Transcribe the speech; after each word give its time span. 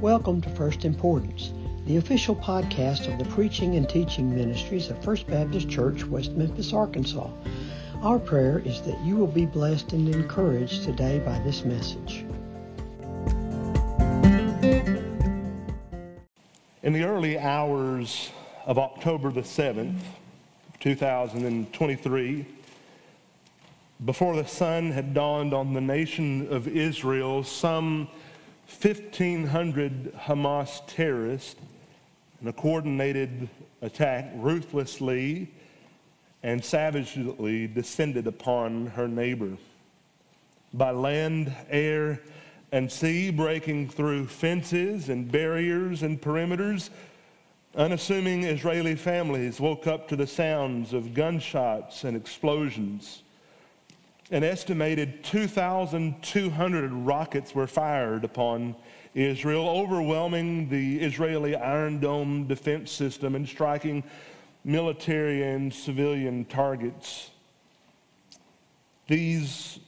Welcome 0.00 0.40
to 0.40 0.48
First 0.48 0.86
Importance, 0.86 1.52
the 1.84 1.98
official 1.98 2.34
podcast 2.34 3.12
of 3.12 3.18
the 3.18 3.26
preaching 3.34 3.76
and 3.76 3.86
teaching 3.86 4.34
ministries 4.34 4.88
of 4.88 5.04
First 5.04 5.26
Baptist 5.26 5.68
Church, 5.68 6.06
West 6.06 6.32
Memphis, 6.32 6.72
Arkansas. 6.72 7.28
Our 8.00 8.18
prayer 8.18 8.60
is 8.64 8.80
that 8.80 8.98
you 9.04 9.16
will 9.16 9.26
be 9.26 9.44
blessed 9.44 9.92
and 9.92 10.08
encouraged 10.08 10.84
today 10.84 11.18
by 11.18 11.38
this 11.40 11.66
message. 11.66 12.24
In 16.82 16.94
the 16.94 17.04
early 17.04 17.38
hours 17.38 18.30
of 18.64 18.78
October 18.78 19.30
the 19.30 19.42
7th, 19.42 20.00
2023, 20.78 22.46
before 24.06 24.34
the 24.34 24.48
sun 24.48 24.92
had 24.92 25.12
dawned 25.12 25.52
on 25.52 25.74
the 25.74 25.80
nation 25.82 26.50
of 26.50 26.66
Israel, 26.66 27.44
some 27.44 28.08
1,500 28.78 30.14
Hamas 30.14 30.80
terrorists 30.86 31.56
in 32.40 32.48
a 32.48 32.52
coordinated 32.52 33.48
attack 33.82 34.30
ruthlessly 34.36 35.50
and 36.42 36.64
savagely 36.64 37.66
descended 37.66 38.26
upon 38.26 38.86
her 38.86 39.08
neighbor. 39.08 39.56
By 40.72 40.92
land, 40.92 41.54
air, 41.68 42.20
and 42.72 42.90
sea, 42.90 43.30
breaking 43.30 43.90
through 43.90 44.28
fences 44.28 45.08
and 45.08 45.30
barriers 45.30 46.02
and 46.02 46.20
perimeters, 46.20 46.90
unassuming 47.76 48.44
Israeli 48.44 48.94
families 48.94 49.60
woke 49.60 49.86
up 49.86 50.08
to 50.08 50.16
the 50.16 50.26
sounds 50.26 50.92
of 50.92 51.12
gunshots 51.12 52.04
and 52.04 52.16
explosions. 52.16 53.22
An 54.32 54.44
estimated 54.44 55.24
2,200 55.24 56.92
rockets 56.92 57.52
were 57.52 57.66
fired 57.66 58.24
upon 58.24 58.76
Israel, 59.12 59.68
overwhelming 59.68 60.68
the 60.68 61.00
Israeli 61.00 61.56
Iron 61.56 61.98
Dome 61.98 62.46
defense 62.46 62.92
system 62.92 63.34
and 63.34 63.48
striking 63.48 64.04
military 64.62 65.42
and 65.42 65.74
civilian 65.74 66.44
targets. 66.44 67.30
These 69.08 69.80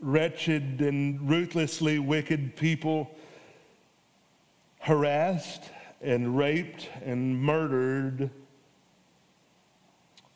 wretched 0.00 0.80
and 0.80 1.30
ruthlessly 1.30 2.00
wicked 2.00 2.56
people 2.56 3.16
harassed 4.80 5.62
and 6.00 6.36
raped 6.36 6.88
and 7.04 7.40
murdered 7.40 8.30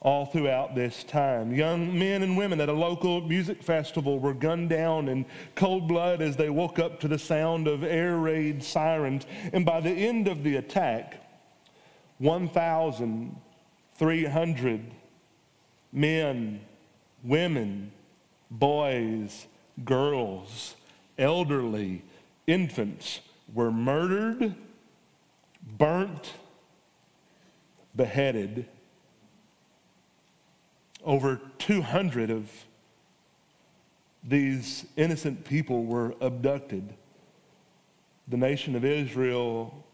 all 0.03 0.25
throughout 0.25 0.75
this 0.75 1.05
time. 1.05 1.55
Young 1.55 1.98
men 1.98 2.23
and 2.23 2.34
women 2.37 2.61
at 2.61 2.69
a 2.70 2.73
local 2.73 3.20
music 3.20 3.62
festival 3.62 4.19
were 4.19 4.33
gunned 4.33 4.70
down 4.70 5.09
in 5.09 5.27
cold 5.55 5.87
blood 5.87 6.23
as 6.23 6.37
they 6.37 6.48
woke 6.48 6.79
up 6.79 7.01
to 7.01 7.09
the 7.09 7.19
sound 7.19 7.69
of 7.69 7.84
air 7.84 8.17
raid 8.17 8.65
sirens. 8.65 9.27
And 9.53 9.67
by 9.67 9.81
the 9.81 9.91
end 9.91 10.27
of 10.27 10.43
the 10.43 10.56
attack, 10.56 11.23
1,300 12.19 14.81
men, 15.93 16.61
women, 17.23 17.93
boys, 18.51 19.47
girls, 19.84 20.77
elderly, 21.19 22.03
infants 22.47 23.21
were 23.53 23.71
murdered, 23.71 24.55
burnt, 25.77 26.33
beheaded 27.95 28.67
over 31.05 31.41
200 31.59 32.31
of 32.31 32.51
these 34.23 34.84
innocent 34.97 35.45
people 35.45 35.84
were 35.84 36.15
abducted. 36.20 36.95
The 38.29 38.37
nation 38.37 38.77
of 38.77 38.84
Israel 38.84 39.84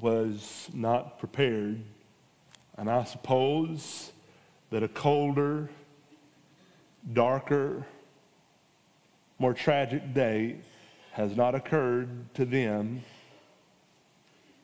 was 0.00 0.68
not 0.72 1.18
prepared. 1.18 1.80
And 2.76 2.90
I 2.90 3.04
suppose 3.04 4.12
that 4.70 4.82
a 4.82 4.88
colder, 4.88 5.70
darker, 7.12 7.86
more 9.38 9.54
tragic 9.54 10.14
day 10.14 10.56
has 11.12 11.36
not 11.36 11.54
occurred 11.54 12.32
to 12.34 12.44
them 12.44 13.02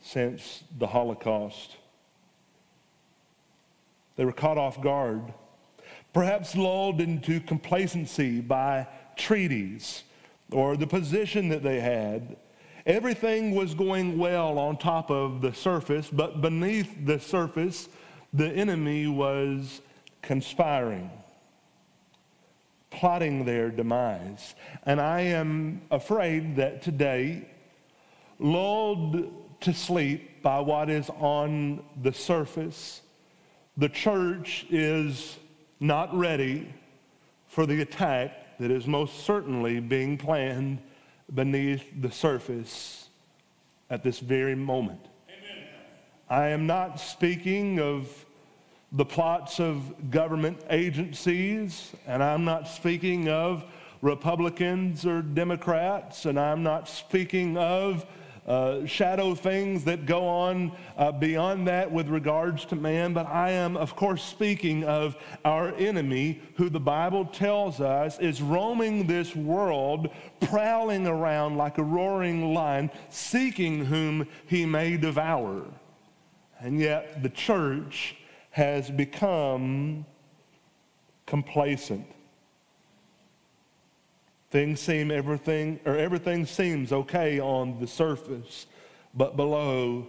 since 0.02 0.64
the 0.78 0.86
Holocaust. 0.86 1.76
They 4.18 4.24
were 4.24 4.32
caught 4.32 4.58
off 4.58 4.82
guard, 4.82 5.32
perhaps 6.12 6.56
lulled 6.56 7.00
into 7.00 7.38
complacency 7.38 8.40
by 8.40 8.88
treaties 9.16 10.02
or 10.50 10.76
the 10.76 10.88
position 10.88 11.48
that 11.50 11.62
they 11.62 11.78
had. 11.78 12.36
Everything 12.84 13.54
was 13.54 13.74
going 13.74 14.18
well 14.18 14.58
on 14.58 14.76
top 14.76 15.08
of 15.12 15.40
the 15.40 15.54
surface, 15.54 16.08
but 16.10 16.40
beneath 16.40 17.06
the 17.06 17.20
surface, 17.20 17.88
the 18.32 18.48
enemy 18.48 19.06
was 19.06 19.82
conspiring, 20.20 21.12
plotting 22.90 23.44
their 23.44 23.70
demise. 23.70 24.56
And 24.84 25.00
I 25.00 25.20
am 25.20 25.82
afraid 25.92 26.56
that 26.56 26.82
today, 26.82 27.48
lulled 28.40 29.60
to 29.60 29.72
sleep 29.72 30.42
by 30.42 30.58
what 30.58 30.90
is 30.90 31.08
on 31.20 31.84
the 32.02 32.12
surface, 32.12 33.02
the 33.78 33.88
church 33.88 34.66
is 34.70 35.38
not 35.78 36.14
ready 36.14 36.74
for 37.46 37.64
the 37.64 37.80
attack 37.80 38.58
that 38.58 38.72
is 38.72 38.88
most 38.88 39.24
certainly 39.24 39.78
being 39.78 40.18
planned 40.18 40.80
beneath 41.32 41.84
the 42.00 42.10
surface 42.10 43.08
at 43.88 44.02
this 44.02 44.18
very 44.18 44.56
moment. 44.56 45.00
Amen. 45.28 45.68
I 46.28 46.48
am 46.48 46.66
not 46.66 46.98
speaking 46.98 47.78
of 47.78 48.26
the 48.90 49.04
plots 49.04 49.60
of 49.60 50.10
government 50.10 50.60
agencies, 50.70 51.92
and 52.04 52.20
I'm 52.20 52.44
not 52.44 52.66
speaking 52.66 53.28
of 53.28 53.64
Republicans 54.02 55.06
or 55.06 55.22
Democrats, 55.22 56.24
and 56.24 56.38
I'm 56.38 56.64
not 56.64 56.88
speaking 56.88 57.56
of 57.56 58.04
uh, 58.48 58.86
shadow 58.86 59.34
things 59.34 59.84
that 59.84 60.06
go 60.06 60.26
on 60.26 60.72
uh, 60.96 61.12
beyond 61.12 61.68
that 61.68 61.92
with 61.92 62.08
regards 62.08 62.64
to 62.64 62.74
man, 62.76 63.12
but 63.12 63.26
I 63.26 63.50
am, 63.50 63.76
of 63.76 63.94
course, 63.94 64.22
speaking 64.22 64.84
of 64.84 65.16
our 65.44 65.74
enemy, 65.74 66.40
who 66.56 66.70
the 66.70 66.80
Bible 66.80 67.26
tells 67.26 67.80
us 67.80 68.18
is 68.18 68.40
roaming 68.40 69.06
this 69.06 69.36
world, 69.36 70.08
prowling 70.40 71.06
around 71.06 71.58
like 71.58 71.76
a 71.76 71.82
roaring 71.82 72.54
lion, 72.54 72.90
seeking 73.10 73.84
whom 73.84 74.26
he 74.46 74.64
may 74.64 74.96
devour. 74.96 75.66
And 76.58 76.80
yet 76.80 77.22
the 77.22 77.28
church 77.28 78.16
has 78.50 78.90
become 78.90 80.06
complacent. 81.26 82.06
Things 84.50 84.80
seem 84.80 85.10
everything, 85.10 85.78
or 85.84 85.96
everything 85.96 86.46
seems 86.46 86.92
okay 86.92 87.38
on 87.38 87.78
the 87.80 87.86
surface, 87.86 88.66
but 89.14 89.36
below 89.36 90.08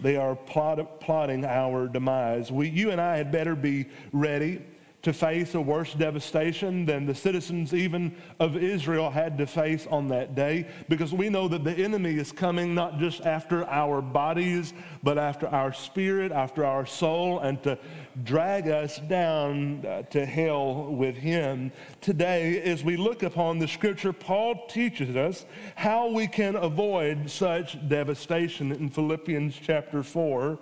they 0.00 0.16
are 0.16 0.34
plot, 0.34 1.00
plotting 1.00 1.44
our 1.44 1.86
demise. 1.86 2.50
We, 2.50 2.68
you 2.68 2.90
and 2.90 3.00
I 3.00 3.16
had 3.16 3.30
better 3.30 3.54
be 3.54 3.86
ready 4.12 4.62
to 5.02 5.12
face 5.12 5.54
a 5.54 5.60
worse 5.60 5.94
devastation 5.94 6.86
than 6.86 7.06
the 7.06 7.14
citizens 7.14 7.74
even 7.74 8.14
of 8.38 8.56
Israel 8.56 9.10
had 9.10 9.36
to 9.38 9.46
face 9.46 9.86
on 9.90 10.06
that 10.08 10.36
day 10.36 10.66
because 10.88 11.12
we 11.12 11.28
know 11.28 11.48
that 11.48 11.64
the 11.64 11.72
enemy 11.72 12.14
is 12.14 12.30
coming 12.30 12.72
not 12.72 12.98
just 12.98 13.20
after 13.22 13.68
our 13.68 14.00
bodies, 14.00 14.72
but 15.02 15.18
after 15.18 15.48
our 15.48 15.72
spirit, 15.72 16.30
after 16.30 16.64
our 16.64 16.86
soul, 16.86 17.40
and 17.40 17.60
to 17.64 17.76
drag 18.22 18.68
us 18.68 19.00
down 19.00 19.84
uh, 19.84 20.02
to 20.02 20.24
hell 20.24 20.92
with 20.92 21.16
him. 21.16 21.72
Today, 22.00 22.62
as 22.62 22.84
we 22.84 22.96
look 22.96 23.24
upon 23.24 23.58
the 23.58 23.68
scripture, 23.68 24.12
Paul 24.12 24.66
teaches 24.68 25.16
us 25.16 25.44
how 25.74 26.08
we 26.10 26.28
can 26.28 26.54
avoid 26.54 27.28
such 27.28 27.76
devastation 27.88 28.70
in 28.70 28.88
Philippians 28.88 29.58
chapter 29.60 30.04
4 30.04 30.58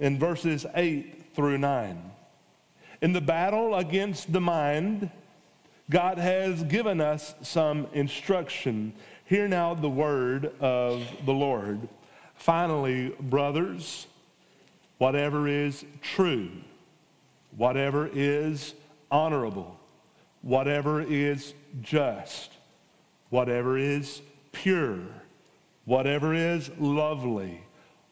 in 0.00 0.18
verses 0.18 0.66
8 0.74 1.34
through 1.34 1.58
9. 1.58 2.11
In 3.02 3.12
the 3.12 3.20
battle 3.20 3.74
against 3.74 4.32
the 4.32 4.40
mind, 4.40 5.10
God 5.90 6.18
has 6.18 6.62
given 6.62 7.00
us 7.00 7.34
some 7.42 7.88
instruction. 7.92 8.92
Hear 9.24 9.48
now 9.48 9.74
the 9.74 9.90
word 9.90 10.52
of 10.60 11.04
the 11.26 11.32
Lord. 11.32 11.88
Finally, 12.36 13.08
brothers, 13.20 14.06
whatever 14.98 15.48
is 15.48 15.84
true, 16.00 16.50
whatever 17.56 18.08
is 18.12 18.72
honorable, 19.10 19.80
whatever 20.42 21.00
is 21.00 21.54
just, 21.80 22.52
whatever 23.30 23.76
is 23.76 24.22
pure, 24.52 25.00
whatever 25.86 26.34
is 26.34 26.70
lovely, 26.78 27.62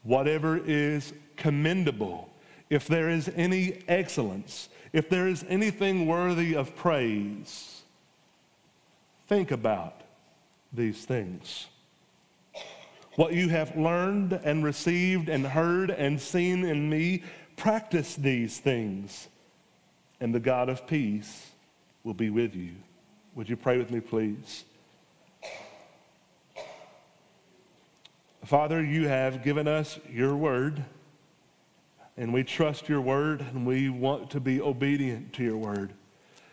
whatever 0.03 0.57
is 0.57 1.13
commendable, 1.37 2.30
if 2.71 2.87
there 2.87 3.11
is 3.11 3.29
any 3.35 3.83
excellence, 3.89 4.69
if 4.93 5.09
there 5.11 5.27
is 5.27 5.45
anything 5.49 6.07
worthy 6.07 6.55
of 6.55 6.75
praise, 6.77 7.83
think 9.27 9.51
about 9.51 10.03
these 10.73 11.05
things. 11.05 11.67
What 13.17 13.35
you 13.35 13.49
have 13.49 13.77
learned 13.77 14.33
and 14.33 14.65
received 14.65 15.29
and 15.29 15.45
heard 15.45 15.91
and 15.91 16.21
seen 16.21 16.65
in 16.65 16.89
me, 16.89 17.25
practice 17.57 18.15
these 18.15 18.59
things, 18.59 19.29
and 20.21 20.35
the 20.35 20.41
God 20.41 20.69
of 20.69 20.87
peace 20.87 21.51
will 22.05 22.15
be 22.15 22.31
with 22.31 22.55
you. 22.55 22.73
Would 23.35 23.49
you 23.49 23.57
pray 23.57 23.79
with 23.79 23.91
me, 23.91 24.01
please? 24.01 24.65
Father, 28.45 28.83
you 28.83 29.07
have 29.07 29.45
given 29.45 29.69
us 29.69 29.99
your 30.11 30.35
word, 30.35 30.85
and 32.21 32.35
we 32.35 32.45
trust 32.45 32.87
your 32.87 33.01
word, 33.01 33.41
and 33.41 33.67
we 33.67 33.89
want 33.89 34.31
to 34.31 34.41
be 34.41 34.61
obedient 34.61 35.33
to 35.33 35.43
your 35.43 35.57
word. 35.57 35.95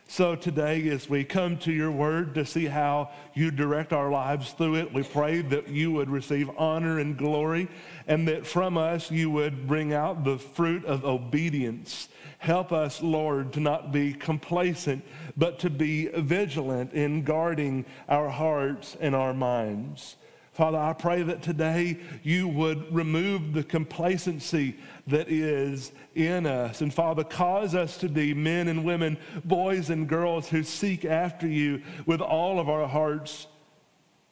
So 0.08 0.34
today, 0.34 0.88
as 0.88 1.10
we 1.10 1.26
come 1.26 1.58
to 1.58 1.74
your 1.74 1.92
word 1.92 2.36
to 2.36 2.46
see 2.46 2.68
how 2.68 3.12
you 3.34 3.52
direct 3.52 3.92
our 3.92 4.10
lives 4.10 4.54
through 4.54 4.76
it, 4.76 4.94
we 4.94 5.04
pray 5.04 5.42
that 5.42 5.68
you 5.68 5.92
would 5.92 6.10
receive 6.10 6.50
honor 6.58 7.00
and 7.00 7.18
glory, 7.18 7.68
and 8.08 8.26
that 8.30 8.48
from 8.48 8.78
us 8.78 9.12
you 9.12 9.30
would 9.30 9.68
bring 9.68 9.92
out 9.92 10.24
the 10.24 10.38
fruit 10.38 10.86
of 10.86 11.04
obedience. 11.04 12.08
Help 12.38 12.72
us, 12.72 13.02
Lord, 13.02 13.52
to 13.52 13.60
not 13.60 13.92
be 13.92 14.14
complacent, 14.14 15.04
but 15.36 15.60
to 15.60 15.70
be 15.70 16.08
vigilant 16.08 16.94
in 16.94 17.26
guarding 17.26 17.86
our 18.08 18.30
hearts 18.30 18.96
and 19.02 19.14
our 19.14 19.34
minds. 19.34 20.16
Father, 20.58 20.80
I 20.80 20.94
pray 20.94 21.22
that 21.22 21.44
today 21.44 22.00
you 22.24 22.48
would 22.48 22.92
remove 22.92 23.54
the 23.54 23.64
complacency 23.64 24.76
that 25.06 25.30
is 25.30 25.92
in 26.16 26.48
us. 26.48 26.82
And 26.82 26.92
Father, 26.92 27.24
cause 27.24 27.76
us 27.76 27.96
to 28.00 28.10
be 28.10 28.34
men 28.34 28.68
and 28.68 28.84
women, 28.84 29.20
boys 29.46 29.92
and 29.92 30.10
girls 30.10 30.50
who 30.50 30.64
seek 30.64 31.06
after 31.06 31.48
you 31.48 31.84
with 32.08 32.22
all 32.22 32.60
of 32.60 32.70
our 32.70 32.88
hearts. 32.88 33.46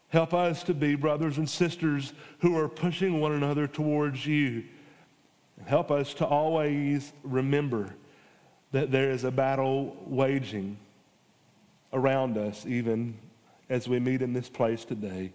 Help 0.09 0.33
us 0.33 0.63
to 0.63 0.73
be 0.73 0.95
brothers 0.95 1.37
and 1.37 1.47
sisters 1.47 2.11
who 2.39 2.57
are 2.57 2.69
pushing 2.69 3.21
one 3.21 3.33
another 3.33 3.67
towards 3.67 4.25
you. 4.25 4.63
Help 5.67 5.91
us 5.91 6.15
to 6.15 6.25
always 6.25 7.13
remember 7.21 7.93
that 8.71 8.89
there 8.89 9.11
is 9.11 9.25
a 9.25 9.31
battle 9.31 9.95
waging 10.07 10.79
around 11.93 12.35
us, 12.35 12.65
even 12.65 13.15
as 13.69 13.87
we 13.87 13.99
meet 13.99 14.23
in 14.23 14.33
this 14.33 14.49
place 14.49 14.85
today. 14.85 15.31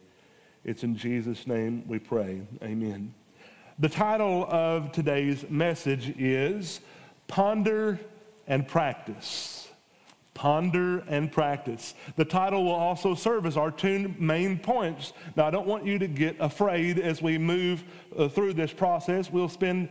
It's 0.64 0.84
in 0.84 0.96
Jesus' 0.96 1.46
name 1.46 1.84
we 1.86 1.98
pray. 1.98 2.42
Amen. 2.62 3.14
The 3.78 3.88
title 3.88 4.46
of 4.50 4.92
today's 4.92 5.48
message 5.48 6.14
is 6.18 6.80
Ponder 7.28 7.98
and 8.46 8.68
Practice. 8.68 9.68
Ponder 10.34 11.00
and 11.08 11.30
practice. 11.30 11.94
The 12.16 12.24
title 12.24 12.64
will 12.64 12.72
also 12.72 13.14
serve 13.14 13.44
as 13.44 13.56
our 13.58 13.70
two 13.70 14.14
main 14.18 14.58
points. 14.58 15.12
Now, 15.36 15.46
I 15.46 15.50
don't 15.50 15.66
want 15.66 15.84
you 15.84 15.98
to 15.98 16.08
get 16.08 16.36
afraid 16.40 16.98
as 16.98 17.20
we 17.20 17.36
move 17.36 17.84
uh, 18.16 18.28
through 18.28 18.54
this 18.54 18.72
process. 18.72 19.30
We'll 19.30 19.50
spend 19.50 19.90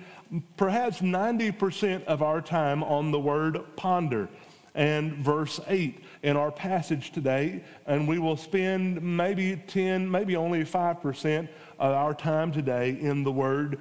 perhaps 0.58 1.02
90% 1.02 2.06
of 2.06 2.24
our 2.24 2.42
time 2.42 2.84
on 2.84 3.12
the 3.12 3.20
word 3.20 3.60
ponder 3.76 4.28
and 4.74 5.14
verse 5.14 5.60
8 5.68 6.04
in 6.24 6.36
our 6.36 6.52
passage 6.52 7.12
today, 7.12 7.64
and 7.86 8.08
we 8.08 8.20
will 8.20 8.38
spend 8.38 9.02
maybe 9.02 9.56
10, 9.68 10.10
maybe 10.10 10.36
only 10.36 10.64
5% 10.64 11.48
of 11.80 11.94
our 11.94 12.14
time 12.14 12.52
today 12.52 12.98
in 13.00 13.24
the 13.24 13.32
word 13.32 13.80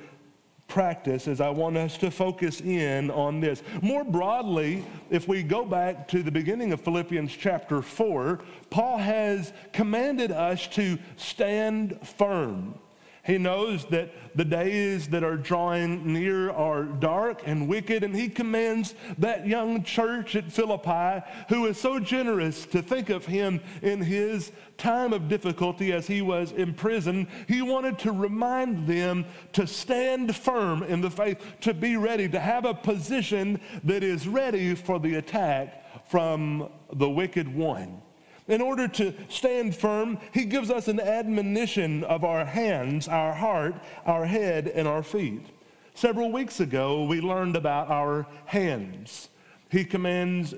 practice 0.68 1.26
as 1.26 1.40
I 1.40 1.48
want 1.48 1.76
us 1.78 1.96
to 1.98 2.10
focus 2.10 2.60
in 2.60 3.10
on 3.10 3.40
this. 3.40 3.62
More 3.82 4.04
broadly, 4.04 4.84
if 5.10 5.26
we 5.26 5.42
go 5.42 5.64
back 5.64 6.06
to 6.08 6.22
the 6.22 6.30
beginning 6.30 6.72
of 6.72 6.80
Philippians 6.82 7.34
chapter 7.34 7.82
4, 7.82 8.40
Paul 8.70 8.98
has 8.98 9.52
commanded 9.72 10.30
us 10.30 10.66
to 10.68 10.98
stand 11.16 11.98
firm. 12.06 12.78
He 13.28 13.36
knows 13.36 13.84
that 13.90 14.10
the 14.34 14.44
days 14.44 15.08
that 15.08 15.22
are 15.22 15.36
drawing 15.36 16.14
near 16.14 16.50
are 16.50 16.84
dark 16.84 17.42
and 17.44 17.68
wicked, 17.68 18.02
and 18.02 18.16
he 18.16 18.30
commands 18.30 18.94
that 19.18 19.46
young 19.46 19.82
church 19.82 20.34
at 20.34 20.50
Philippi, 20.50 21.22
who 21.50 21.66
is 21.66 21.78
so 21.78 22.00
generous 22.00 22.64
to 22.64 22.80
think 22.80 23.10
of 23.10 23.26
him 23.26 23.60
in 23.82 24.00
his 24.00 24.50
time 24.78 25.12
of 25.12 25.28
difficulty 25.28 25.92
as 25.92 26.06
he 26.06 26.22
was 26.22 26.52
in 26.52 26.72
prison, 26.72 27.28
he 27.46 27.60
wanted 27.60 27.98
to 27.98 28.12
remind 28.12 28.86
them 28.86 29.26
to 29.52 29.66
stand 29.66 30.34
firm 30.34 30.82
in 30.82 31.02
the 31.02 31.10
faith, 31.10 31.38
to 31.60 31.74
be 31.74 31.98
ready, 31.98 32.30
to 32.30 32.40
have 32.40 32.64
a 32.64 32.72
position 32.72 33.60
that 33.84 34.02
is 34.02 34.26
ready 34.26 34.74
for 34.74 34.98
the 34.98 35.16
attack 35.16 36.08
from 36.08 36.70
the 36.94 37.10
wicked 37.10 37.54
one. 37.54 38.00
In 38.48 38.62
order 38.62 38.88
to 38.88 39.14
stand 39.28 39.76
firm, 39.76 40.18
he 40.32 40.46
gives 40.46 40.70
us 40.70 40.88
an 40.88 40.98
admonition 40.98 42.02
of 42.04 42.24
our 42.24 42.46
hands, 42.46 43.06
our 43.06 43.34
heart, 43.34 43.74
our 44.06 44.24
head, 44.24 44.68
and 44.68 44.88
our 44.88 45.02
feet. 45.02 45.46
Several 45.94 46.32
weeks 46.32 46.58
ago, 46.58 47.04
we 47.04 47.20
learned 47.20 47.56
about 47.56 47.90
our 47.90 48.26
hands. 48.46 49.28
He 49.70 49.84
commands 49.84 50.54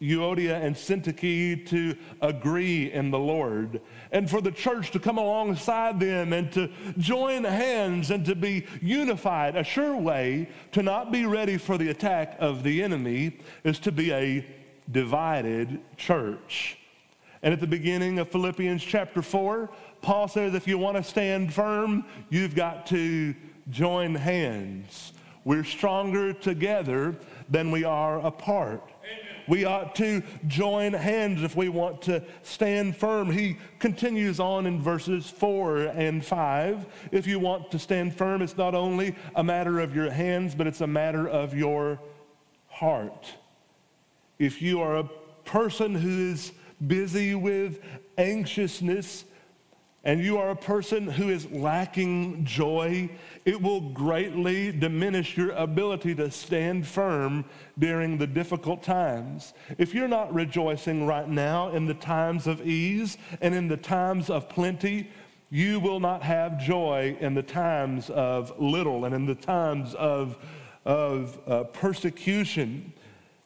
Euodia 0.00 0.60
and 0.60 0.74
Syntyche 0.74 1.66
to 1.68 1.94
agree 2.20 2.90
in 2.90 3.10
the 3.10 3.18
Lord, 3.18 3.80
and 4.10 4.28
for 4.28 4.40
the 4.40 4.50
church 4.50 4.90
to 4.92 4.98
come 4.98 5.18
alongside 5.18 6.00
them 6.00 6.32
and 6.32 6.50
to 6.52 6.70
join 6.98 7.44
hands 7.44 8.10
and 8.10 8.24
to 8.24 8.34
be 8.34 8.66
unified. 8.80 9.56
A 9.56 9.62
sure 9.62 9.94
way 9.94 10.48
to 10.72 10.82
not 10.82 11.12
be 11.12 11.26
ready 11.26 11.58
for 11.58 11.76
the 11.76 11.90
attack 11.90 12.36
of 12.40 12.62
the 12.62 12.82
enemy 12.82 13.38
is 13.62 13.78
to 13.80 13.92
be 13.92 14.12
a 14.12 14.46
divided 14.90 15.80
church. 15.96 16.79
And 17.42 17.54
at 17.54 17.60
the 17.60 17.66
beginning 17.66 18.18
of 18.18 18.28
Philippians 18.28 18.82
chapter 18.82 19.22
4, 19.22 19.70
Paul 20.02 20.28
says 20.28 20.54
if 20.54 20.68
you 20.68 20.76
want 20.78 20.96
to 20.96 21.02
stand 21.02 21.54
firm, 21.54 22.04
you've 22.28 22.54
got 22.54 22.86
to 22.88 23.34
join 23.70 24.14
hands. 24.14 25.12
We're 25.44 25.64
stronger 25.64 26.34
together 26.34 27.16
than 27.48 27.70
we 27.70 27.84
are 27.84 28.20
apart. 28.20 28.82
Amen. 29.02 29.30
We 29.48 29.64
ought 29.64 29.94
to 29.96 30.22
join 30.46 30.92
hands 30.92 31.42
if 31.42 31.56
we 31.56 31.68
want 31.70 32.02
to 32.02 32.22
stand 32.42 32.96
firm. 32.96 33.30
He 33.30 33.56
continues 33.78 34.38
on 34.38 34.66
in 34.66 34.80
verses 34.80 35.28
4 35.28 35.78
and 35.78 36.24
5. 36.24 36.86
If 37.10 37.26
you 37.26 37.40
want 37.40 37.70
to 37.70 37.78
stand 37.78 38.14
firm, 38.14 38.42
it's 38.42 38.56
not 38.56 38.74
only 38.74 39.16
a 39.34 39.42
matter 39.42 39.80
of 39.80 39.94
your 39.94 40.10
hands, 40.10 40.54
but 40.54 40.66
it's 40.66 40.82
a 40.82 40.86
matter 40.86 41.26
of 41.26 41.54
your 41.54 41.98
heart. 42.68 43.34
If 44.38 44.62
you 44.62 44.82
are 44.82 44.98
a 44.98 45.10
person 45.44 45.94
who 45.94 46.30
is 46.32 46.52
busy 46.86 47.34
with 47.34 47.80
anxiousness, 48.18 49.24
and 50.02 50.24
you 50.24 50.38
are 50.38 50.50
a 50.50 50.56
person 50.56 51.06
who 51.06 51.28
is 51.28 51.50
lacking 51.50 52.44
joy, 52.44 53.10
it 53.44 53.60
will 53.60 53.80
greatly 53.92 54.72
diminish 54.72 55.36
your 55.36 55.50
ability 55.50 56.14
to 56.14 56.30
stand 56.30 56.86
firm 56.86 57.44
during 57.78 58.16
the 58.16 58.26
difficult 58.26 58.82
times. 58.82 59.52
If 59.76 59.94
you're 59.94 60.08
not 60.08 60.32
rejoicing 60.32 61.06
right 61.06 61.28
now 61.28 61.68
in 61.70 61.86
the 61.86 61.94
times 61.94 62.46
of 62.46 62.66
ease 62.66 63.18
and 63.42 63.54
in 63.54 63.68
the 63.68 63.76
times 63.76 64.30
of 64.30 64.48
plenty, 64.48 65.10
you 65.50 65.80
will 65.80 66.00
not 66.00 66.22
have 66.22 66.58
joy 66.58 67.16
in 67.20 67.34
the 67.34 67.42
times 67.42 68.08
of 68.08 68.58
little 68.58 69.04
and 69.04 69.14
in 69.14 69.26
the 69.26 69.34
times 69.34 69.94
of, 69.94 70.38
of 70.86 71.38
uh, 71.46 71.64
persecution. 71.64 72.92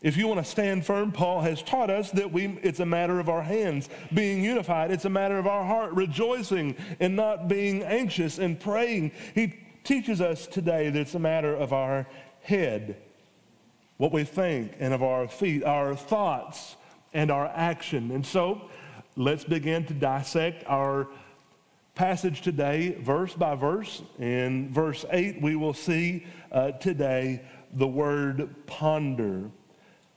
If 0.05 0.19
you 0.19 0.29
want 0.29 0.45
to 0.45 0.45
stand 0.45 0.85
firm, 0.85 1.13
Paul 1.13 1.41
has 1.41 1.63
taught 1.63 1.89
us 1.89 2.11
that 2.11 2.31
we, 2.31 2.59
it's 2.63 2.79
a 2.79 2.85
matter 2.85 3.19
of 3.21 3.31
our 3.31 3.41
hands 3.41 3.89
being 4.13 4.45
unified. 4.45 4.91
It's 4.91 5.07
a 5.07 5.11
matter 5.11 5.39
of 5.39 5.47
our 5.47 5.65
heart 5.65 5.95
rejoicing 5.95 6.77
and 7.01 7.17
not 7.17 7.49
being 7.49 7.83
anxious 7.83 8.39
and 8.39 8.61
praying. 8.61 9.13
He 9.35 9.55
teaches 9.83 10.21
us 10.21 10.47
today 10.47 10.91
that 10.91 11.01
it's 11.01 11.15
a 11.15 11.19
matter 11.19 11.57
of 11.57 11.73
our 11.73 12.07
head, 12.43 13.01
what 13.97 14.13
we 14.13 14.25
think, 14.25 14.75
and 14.79 14.93
of 14.93 15.03
our 15.03 15.27
feet, 15.27 15.65
our 15.65 15.97
thoughts, 15.97 16.77
and 17.15 17.31
our 17.31 17.47
action. 17.47 18.11
And 18.11 18.27
so 18.27 18.69
let's 19.17 19.45
begin 19.45 19.87
to 19.87 19.95
dissect 19.95 20.65
our 20.67 21.09
passage 21.95 22.43
today, 22.43 22.99
verse 23.01 23.33
by 23.33 23.55
verse. 23.55 24.03
In 24.19 24.71
verse 24.71 25.07
8, 25.11 25.41
we 25.41 25.57
will 25.57 25.73
see 25.73 26.27
uh, 26.53 26.73
today 26.73 27.41
the 27.73 27.87
word 27.87 28.55
ponder 28.67 29.51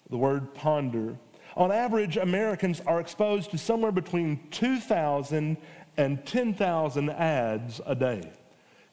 the 0.10 0.18
word 0.18 0.54
ponder. 0.54 1.18
On 1.56 1.72
average, 1.72 2.18
Americans 2.18 2.82
are 2.86 3.00
exposed 3.00 3.52
to 3.52 3.58
somewhere 3.58 3.92
between 3.92 4.40
2,000 4.52 5.58
and 5.98 6.26
10,000 6.26 7.10
ads 7.10 7.82
a 7.86 7.96
day. 7.96 8.22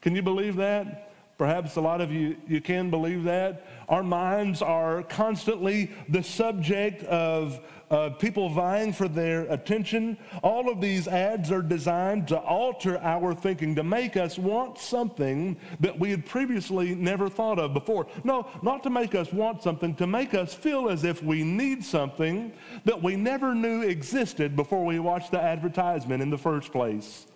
Can 0.01 0.17
you 0.17 0.23
believe 0.23 0.57
that? 0.57 1.13
Perhaps 1.37 1.77
a 1.77 1.81
lot 1.81 2.01
of 2.01 2.13
you, 2.13 2.37
you 2.47 2.61
can 2.61 2.91
believe 2.91 3.25
that. 3.25 3.67
Our 3.89 4.03
minds 4.03 4.63
are 4.63 5.03
constantly 5.03 5.91
the 6.09 6.23
subject 6.23 7.03
of 7.05 7.61
uh, 7.91 8.11
people 8.11 8.49
vying 8.49 8.93
for 8.93 9.09
their 9.09 9.43
attention. 9.53 10.19
All 10.43 10.71
of 10.71 10.81
these 10.81 11.07
ads 11.07 11.53
are 11.53 11.63
designed 11.63 12.29
to 12.29 12.39
alter 12.39 12.99
our 12.99 13.35
thinking, 13.35 13.75
to 13.77 13.85
make 13.85 14.17
us 14.17 14.39
want 14.39 14.79
something 14.79 15.57
that 15.81 15.99
we 15.99 16.11
had 16.11 16.27
previously 16.27 16.95
never 16.95 17.29
thought 17.29 17.59
of 17.59 17.75
before. 17.75 18.07
No, 18.25 18.49
not 18.63 18.83
to 18.85 18.91
make 18.91 19.15
us 19.15 19.33
want 19.33 19.63
something, 19.63 19.95
to 19.97 20.07
make 20.07 20.35
us 20.35 20.55
feel 20.55 20.89
as 20.89 21.05
if 21.05 21.23
we 21.23 21.45
need 21.45 21.85
something 21.85 22.53
that 22.85 23.01
we 23.01 23.17
never 23.17 23.55
knew 23.55 23.83
existed 23.83 24.57
before 24.57 24.85
we 24.85 24.99
watched 24.99 25.31
the 25.31 25.41
advertisement 25.41 26.23
in 26.23 26.31
the 26.31 26.39
first 26.39 26.73
place. 26.73 27.27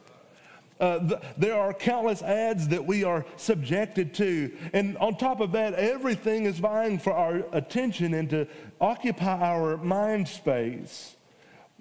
Uh, 0.81 0.99
the, 0.99 1.21
there 1.37 1.59
are 1.59 1.75
countless 1.75 2.23
ads 2.23 2.69
that 2.69 2.85
we 2.85 3.03
are 3.03 3.27
subjected 3.37 4.15
to. 4.15 4.57
And 4.73 4.97
on 4.99 5.17
top 5.17 5.41
of 5.41 5.53
that, 5.53 5.75
everything 5.75 6.45
is 6.45 6.59
vying 6.59 6.99
for 6.99 7.13
our 7.13 7.45
attention 7.53 8.15
and 8.15 8.31
to 8.31 8.47
occupy 8.81 9.41
our 9.41 9.77
mind 9.77 10.29
space. 10.29 11.17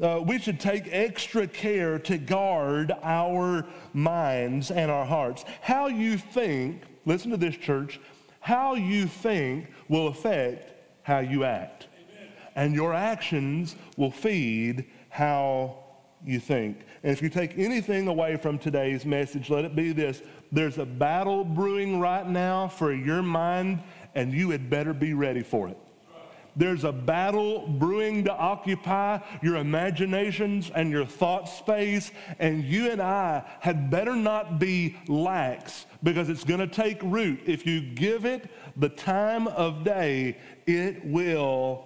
Uh, 0.01 0.21
we 0.25 0.37
should 0.39 0.59
take 0.59 0.87
extra 0.91 1.47
care 1.47 1.97
to 1.97 2.17
guard 2.17 2.93
our 3.01 3.65
minds 3.93 4.69
and 4.69 4.91
our 4.91 5.05
hearts. 5.05 5.43
How 5.61 5.87
you 5.87 6.17
think, 6.17 6.83
listen 7.05 7.31
to 7.31 7.37
this, 7.37 7.55
church, 7.55 7.99
how 8.39 8.75
you 8.75 9.07
think 9.07 9.67
will 9.89 10.07
affect 10.07 10.71
how 11.01 11.19
you 11.19 11.43
act. 11.43 11.87
Amen. 11.95 12.31
And 12.55 12.75
your 12.75 12.93
actions 12.93 13.75
will 13.95 14.11
feed 14.11 14.85
how 15.09 15.79
you 16.23 16.39
think. 16.39 16.85
And 17.07 17.15
if 17.15 17.21
you 17.21 17.29
take 17.29 17.57
anything 17.57 18.09
away 18.09 18.35
from 18.35 18.59
today's 18.59 19.05
message, 19.05 19.49
let 19.49 19.63
it 19.63 19.77
be 19.77 19.93
this 19.93 20.21
there's 20.51 20.77
a 20.77 20.85
battle 20.85 21.45
brewing 21.45 22.01
right 22.01 22.27
now 22.27 22.67
for 22.67 22.93
your 22.93 23.21
mind, 23.21 23.81
and 24.13 24.33
you 24.33 24.49
had 24.49 24.69
better 24.69 24.93
be 24.93 25.13
ready 25.13 25.41
for 25.41 25.69
it. 25.69 25.77
There's 26.57 26.83
a 26.83 26.91
battle 26.91 27.65
brewing 27.65 28.25
to 28.25 28.33
occupy 28.33 29.19
your 29.41 29.55
imaginations 29.55 30.69
and 30.69 30.91
your 30.91 31.05
thought 31.05 31.47
space, 31.47 32.11
and 32.39 32.65
you 32.65 32.91
and 32.91 33.01
I 33.01 33.45
had 33.61 33.89
better 33.89 34.13
not 34.13 34.59
be 34.59 34.97
lax 35.07 35.85
because 36.03 36.27
it's 36.27 36.43
going 36.43 36.59
to 36.59 36.67
take 36.67 37.01
root. 37.03 37.39
If 37.45 37.65
you 37.65 37.79
give 37.79 38.25
it 38.25 38.51
the 38.75 38.89
time 38.89 39.47
of 39.47 39.85
day, 39.85 40.39
it 40.65 41.05
will 41.05 41.85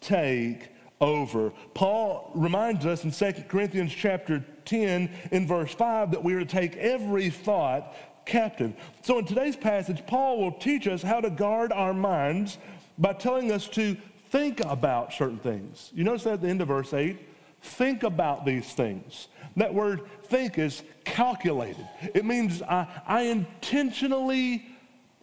take 0.00 0.70
over. 1.00 1.52
Paul 1.74 2.30
reminds 2.34 2.86
us 2.86 3.04
in 3.04 3.10
2 3.10 3.44
Corinthians 3.48 3.92
chapter 3.92 4.44
10 4.64 5.10
in 5.32 5.46
verse 5.46 5.74
5 5.74 6.12
that 6.12 6.22
we 6.22 6.34
are 6.34 6.40
to 6.40 6.44
take 6.44 6.76
every 6.76 7.30
thought 7.30 7.94
captive. 8.26 8.74
So 9.02 9.18
in 9.18 9.26
today's 9.26 9.56
passage, 9.56 10.06
Paul 10.06 10.40
will 10.40 10.52
teach 10.52 10.86
us 10.86 11.02
how 11.02 11.20
to 11.20 11.30
guard 11.30 11.72
our 11.72 11.94
minds 11.94 12.58
by 12.98 13.12
telling 13.12 13.52
us 13.52 13.68
to 13.68 13.96
think 14.30 14.60
about 14.64 15.12
certain 15.12 15.38
things. 15.38 15.90
You 15.94 16.04
notice 16.04 16.24
that 16.24 16.34
at 16.34 16.42
the 16.42 16.48
end 16.48 16.60
of 16.60 16.68
verse 16.68 16.92
8? 16.92 17.18
Think 17.60 18.02
about 18.02 18.44
these 18.44 18.72
things. 18.72 19.28
That 19.56 19.72
word 19.72 20.02
think 20.24 20.58
is 20.58 20.82
calculated. 21.04 21.88
It 22.14 22.24
means 22.24 22.60
I, 22.62 22.86
I 23.06 23.22
intentionally 23.22 24.66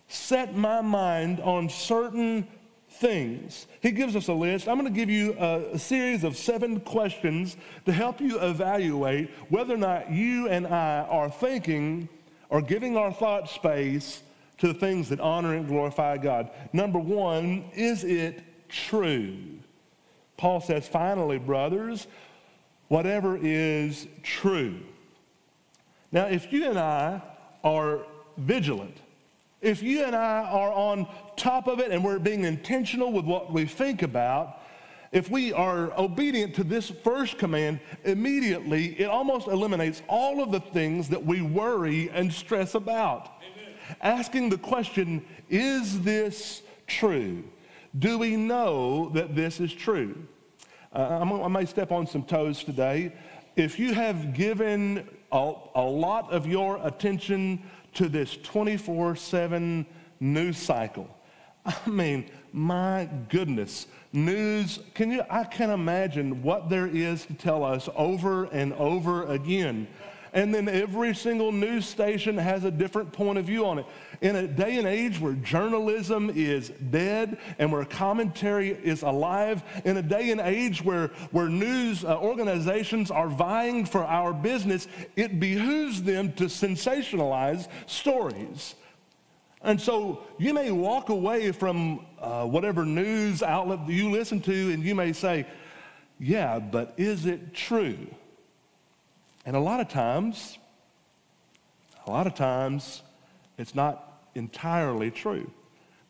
set 0.08 0.56
my 0.56 0.82
mind 0.82 1.40
on 1.40 1.70
certain 1.70 2.48
things. 3.01 3.65
He 3.81 3.91
gives 3.91 4.15
us 4.15 4.27
a 4.27 4.34
list. 4.34 4.70
I'm 4.70 4.79
going 4.79 4.91
to 4.91 4.98
give 4.98 5.10
you 5.10 5.36
a, 5.38 5.74
a, 5.74 5.79
series 5.79 6.24
of 6.24 6.38
seven 6.38 6.79
questions 6.79 7.58
to 7.86 7.91
help 7.91 8.22
you 8.22 8.39
evaluate 8.39 9.31
whether 9.50 9.74
or 9.74 9.77
not 9.77 10.12
you 10.12 10.48
and 10.48 10.67
I 10.67 11.05
are 11.10 11.29
thinking 11.29 12.08
or 12.50 12.62
giving 12.62 12.96
our 12.96 13.12
thought 13.12 13.50
space 13.50 14.22
to 14.60 14.67
the 14.67 14.74
things 14.75 15.10
that 15.10 15.20
honor 15.20 15.55
and 15.55 15.67
glorify 15.67 16.17
God. 16.17 16.51
Number 16.72 17.00
one, 17.00 17.65
is 17.74 18.03
it 18.03 18.43
true? 18.70 19.36
Paul 20.38 20.62
says, 20.62 20.88
finally, 20.88 21.39
brothers, 21.39 22.05
whatever 22.88 23.38
is 23.41 24.08
true. 24.22 24.79
Now, 26.12 26.25
if 26.25 26.53
you 26.53 26.70
and 26.70 26.77
I 26.77 27.22
are 27.63 28.01
vigilant, 28.38 28.98
if 29.62 29.84
you 29.84 30.03
and 30.03 30.15
I 30.15 30.44
are 30.44 30.74
on 30.74 31.08
top 31.38 31.68
of 31.68 31.80
it 31.80 31.91
and 31.91 32.03
we're 32.03 32.20
being 32.20 32.46
intentional 32.46 33.12
with 33.12 33.25
what 33.25 33.53
we 33.53 33.65
think 33.65 34.01
about, 34.01 34.60
if 35.12 35.30
we 35.30 35.53
are 35.53 35.91
obedient 36.00 36.56
to 36.56 36.63
this 36.63 36.89
first 36.89 37.38
command, 37.38 37.80
immediately 38.03 39.00
it 39.00 39.06
almost 39.06 39.48
eliminates 39.48 40.01
all 40.08 40.41
of 40.41 40.51
the 40.51 40.60
things 40.60 41.10
that 41.10 41.24
we 41.24 41.41
worry 41.41 42.10
and 42.10 42.34
stress 42.34 42.75
about. 42.75 43.34
Amen. 43.41 43.75
Asking 44.01 44.50
the 44.50 44.58
question, 44.58 45.25
is 45.50 46.01
this 46.01 46.62
true? 46.88 47.44
Do 48.00 48.18
we 48.18 48.38
know 48.38 49.10
that 49.10 49.36
this 49.36 49.60
is 49.60 49.74
true? 49.74 50.27
Uh, 50.94 51.20
i 51.44 51.48
may 51.48 51.65
step 51.65 51.91
on 51.91 52.08
some 52.08 52.24
toes 52.24 52.63
today. 52.63 53.13
If 53.58 53.80
you 53.80 53.94
have 53.94 54.34
given 54.34 55.08
a, 55.32 55.53
a 55.75 55.84
lot 55.84 56.32
of 56.32 56.48
your 56.48 56.80
attention 56.86 57.62
to 57.93 58.10
this 58.10 58.38
24 58.38 59.15
7 59.15 59.86
news 60.19 60.57
cycle. 60.57 61.10
I 61.65 61.89
mean, 61.89 62.29
my 62.53 63.10
goodness, 63.29 63.88
news, 64.13 64.79
can 64.93 65.12
you, 65.12 65.24
I 65.29 65.43
can 65.43 65.69
imagine 65.69 66.43
what 66.43 66.69
there 66.69 66.88
is 66.88 67.25
to 67.25 67.33
tell 67.33 67.63
us 67.63 67.88
over 67.95 68.45
and 68.45 68.74
over 68.74 69.25
again. 69.25 69.88
And 70.33 70.55
then 70.55 70.69
every 70.69 71.13
single 71.13 71.51
news 71.51 71.85
station 71.85 72.38
has 72.38 72.63
a 72.63 72.71
different 72.71 73.11
point 73.11 73.38
of 73.38 73.45
view 73.45 73.65
on 73.65 73.79
it. 73.79 73.85
In 74.21 74.38
a 74.38 74.47
day 74.47 74.77
and 74.77 74.88
age 74.88 75.19
where 75.19 75.33
journalism 75.33 76.31
is 76.33 76.69
dead 76.89 77.38
and 77.59 77.69
where 77.69 77.83
commentary 77.83 78.69
is 78.69 79.01
alive, 79.01 79.61
in 79.83 79.97
a 79.97 80.01
day 80.01 80.31
and 80.31 80.39
age 80.39 80.83
where, 80.83 81.07
where 81.31 81.50
news 81.50 82.05
uh, 82.05 82.17
organizations 82.17 83.11
are 83.11 83.27
vying 83.27 83.85
for 83.85 84.05
our 84.05 84.31
business, 84.31 84.88
it 85.17 85.39
behooves 85.39 86.01
them 86.03 86.31
to 86.33 86.45
sensationalize 86.45 87.67
stories. 87.85 88.75
And 89.63 89.79
so 89.79 90.23
you 90.38 90.53
may 90.53 90.71
walk 90.71 91.09
away 91.09 91.51
from 91.51 92.05
uh, 92.19 92.45
whatever 92.45 92.85
news 92.85 93.43
outlet 93.43 93.88
you 93.88 94.09
listen 94.09 94.39
to 94.41 94.71
and 94.71 94.81
you 94.81 94.95
may 94.95 95.11
say, 95.11 95.45
yeah, 96.19 96.57
but 96.59 96.93
is 96.97 97.25
it 97.25 97.53
true? 97.53 98.07
And 99.45 99.55
a 99.55 99.60
lot 99.60 99.79
of 99.79 99.89
times, 99.89 100.57
a 102.05 102.12
lot 102.12 102.27
of 102.27 102.36
times, 102.36 103.01
it's 103.57 103.75
not 103.75 104.21
entirely 104.36 105.12
true. 105.12 105.51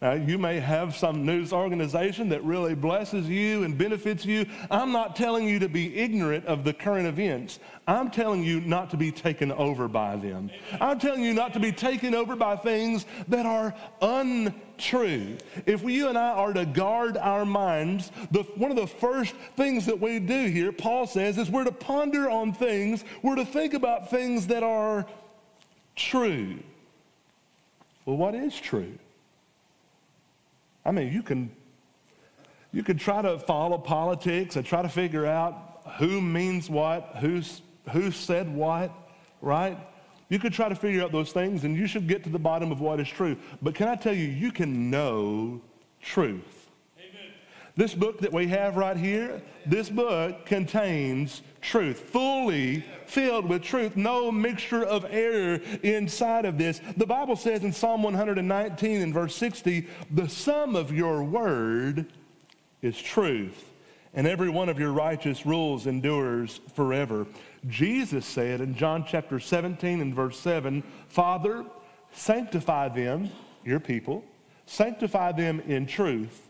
Now, 0.02 0.14
you 0.14 0.40
may 0.40 0.60
have 0.60 0.96
some 0.96 1.28
news 1.28 1.54
organization 1.54 2.30
that 2.30 2.44
really 2.44 2.74
blesses 2.74 3.30
you 3.30 3.64
and 3.64 3.78
benefits 3.78 4.26
you. 4.26 4.48
I'm 4.72 4.92
not 4.92 5.16
telling 5.16 5.48
you 5.48 5.60
to 5.60 5.70
be 5.70 5.96
ignorant 5.96 6.44
of 6.48 6.64
the 6.64 6.74
current 6.74 7.06
events. 7.06 7.60
I'm 7.88 8.10
telling 8.10 8.44
you 8.44 8.62
not 8.62 8.90
to 8.92 8.98
be 8.98 9.12
taken 9.12 9.52
over 9.52 9.88
by 9.88 10.16
them. 10.16 10.50
I'm 10.80 10.98
telling 10.98 11.22
you 11.22 11.36
not 11.36 11.54
to 11.54 11.60
be 11.60 11.72
taken 11.72 12.16
over 12.16 12.36
by 12.36 12.56
things 12.56 13.06
that 13.28 13.46
are 13.46 13.76
untrue. 14.02 15.38
If 15.68 15.84
you 15.84 16.08
and 16.08 16.18
I 16.18 16.30
are 16.30 16.54
to 16.54 16.66
guard 16.66 17.16
our 17.18 17.46
minds, 17.46 18.12
the, 18.32 18.42
one 18.56 18.72
of 18.72 18.78
the 18.78 18.88
first 18.88 19.36
things 19.56 19.86
that 19.86 20.02
we 20.02 20.18
do 20.18 20.48
here, 20.48 20.72
Paul 20.72 21.06
says, 21.06 21.38
is 21.38 21.52
we're 21.52 21.64
to 21.66 21.72
ponder 21.72 22.28
on 22.28 22.54
things, 22.54 23.06
we're 23.22 23.36
to 23.36 23.46
think 23.46 23.76
about 23.76 24.10
things 24.10 24.48
that 24.48 24.64
are 24.64 25.06
true. 25.96 26.58
Well, 28.08 28.18
what 28.18 28.34
is 28.34 28.60
true? 28.60 28.98
I 30.86 30.92
mean, 30.92 31.12
you 31.12 31.22
can, 31.24 31.52
you 32.72 32.84
can 32.84 32.98
try 32.98 33.22
to 33.22 33.40
follow 33.40 33.78
politics 33.78 34.56
and 34.56 34.66
try 34.66 34.82
to 34.82 34.90
figure 34.90 35.26
out 35.26 35.82
who 35.98 36.22
means 36.22 36.70
what, 36.70 37.16
who's, 37.20 37.62
who 37.92 38.12
said 38.12 38.54
what, 38.54 38.92
right? 39.42 39.78
You 40.30 40.40
could 40.40 40.54
try 40.54 40.70
to 40.70 40.76
figure 40.76 41.04
out 41.04 41.12
those 41.12 41.32
things 41.32 41.64
and 41.64 41.76
you 41.76 41.88
should 41.88 42.08
get 42.08 42.24
to 42.24 42.30
the 42.30 42.40
bottom 42.40 42.72
of 42.72 42.80
what 42.80 43.00
is 43.00 43.10
true. 43.10 43.38
But 43.62 43.76
can 43.76 43.88
I 43.88 43.96
tell 43.96 44.14
you, 44.14 44.28
you 44.28 44.52
can 44.52 44.90
know 44.90 45.62
truth. 46.02 46.70
This 47.76 47.94
book 47.94 48.20
that 48.20 48.34
we 48.34 48.48
have 48.48 48.76
right 48.76 48.98
here, 48.98 49.42
this 49.66 49.90
book 49.90 50.46
contains 50.46 51.42
truth, 51.62 52.00
fully 52.00 52.84
filled 53.06 53.48
with 53.48 53.62
truth, 53.62 53.96
no 53.96 54.32
mixture 54.32 54.84
of 54.84 55.06
error 55.10 55.60
inside 55.84 56.46
of 56.46 56.58
this. 56.58 56.82
The 56.98 57.06
Bible 57.06 57.36
says 57.36 57.64
in 57.64 57.72
Psalm 57.72 58.04
119 58.04 59.02
and 59.02 59.14
verse 59.14 59.36
60, 59.36 59.88
the 60.10 60.30
sum 60.30 60.76
of 60.76 60.92
your 60.92 61.24
word 61.24 62.08
is 62.82 63.00
truth, 63.00 63.70
and 64.14 64.28
every 64.28 64.50
one 64.50 64.70
of 64.70 64.80
your 64.80 64.92
righteous 64.92 65.46
rules 65.46 65.88
endures 65.88 66.60
forever. 66.74 67.28
Jesus 67.68 68.26
said 68.26 68.60
in 68.62 68.76
John 68.76 69.06
chapter 69.08 69.40
17 69.40 70.02
and 70.02 70.16
verse 70.16 70.40
7, 70.40 70.84
Father, 71.08 71.66
sanctify 72.12 72.90
them, 72.90 73.30
your 73.64 73.80
people, 73.80 74.24
sanctify 74.66 75.32
them 75.34 75.60
in 75.62 75.86
truth. 75.86 76.48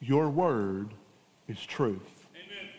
Your 0.00 0.30
word 0.30 0.94
is 1.48 1.60
truth. 1.64 2.26
Amen. 2.34 2.70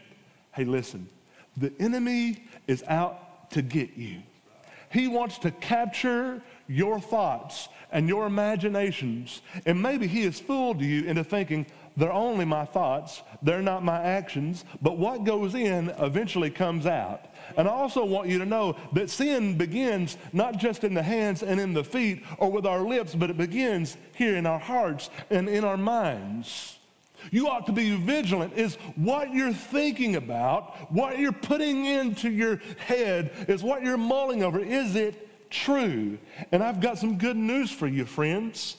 Hey, 0.52 0.64
listen, 0.64 1.08
the 1.58 1.74
enemy 1.80 2.44
is 2.68 2.84
out 2.84 3.52
to 3.52 3.62
get 3.62 3.96
you. 3.96 4.22
He 4.92 5.08
wants 5.08 5.38
to 5.40 5.52
capture 5.52 6.42
your 6.68 7.00
thoughts 7.00 7.68
and 7.92 8.08
your 8.08 8.26
imaginations. 8.26 9.42
And 9.66 9.82
maybe 9.82 10.08
he 10.08 10.24
has 10.24 10.40
fooled 10.40 10.82
you 10.82 11.04
into 11.04 11.24
thinking, 11.24 11.66
they're 11.98 12.12
only 12.12 12.46
my 12.46 12.66
thoughts, 12.66 13.22
they're 13.42 13.62
not 13.62 13.84
my 13.84 14.02
actions, 14.02 14.66
but 14.82 14.98
what 14.98 15.24
goes 15.24 15.56
in 15.56 15.90
eventually 16.00 16.50
comes 16.50 16.86
out. 16.86 17.26
And 17.56 17.68
I 17.68 17.72
also 17.72 18.04
want 18.04 18.28
you 18.28 18.40
to 18.40 18.46
know 18.46 18.76
that 18.94 19.10
sin 19.10 19.58
begins 19.58 20.18
not 20.34 20.58
just 20.58 20.84
in 20.84 20.94
the 20.94 21.04
hands 21.04 21.42
and 21.42 21.60
in 21.60 21.74
the 21.74 21.84
feet 21.84 22.24
or 22.38 22.52
with 22.52 22.66
our 22.66 22.82
lips, 22.82 23.16
but 23.16 23.30
it 23.30 23.38
begins 23.38 23.96
here 24.16 24.36
in 24.36 24.46
our 24.46 24.60
hearts 24.60 25.10
and 25.30 25.48
in 25.48 25.64
our 25.64 25.78
minds. 25.78 26.78
You 27.32 27.48
ought 27.48 27.66
to 27.68 27.72
be 27.72 27.96
vigilant. 27.96 28.54
Is 28.56 28.76
what 28.96 29.34
you're 29.34 29.54
thinking 29.54 30.16
about, 30.16 30.92
what 30.92 31.20
you're 31.20 31.32
putting 31.32 31.86
into 31.86 32.30
your 32.30 32.58
head, 32.78 33.32
is 33.48 33.64
what 33.64 33.84
you're 33.84 33.98
mulling 33.98 34.44
over, 34.44 34.60
is 34.60 34.96
it 34.96 35.50
true? 35.50 36.18
And 36.52 36.64
I've 36.64 36.82
got 36.82 36.98
some 36.98 37.18
good 37.18 37.38
news 37.38 37.72
for 37.72 37.88
you, 37.88 38.06
friends. 38.06 38.78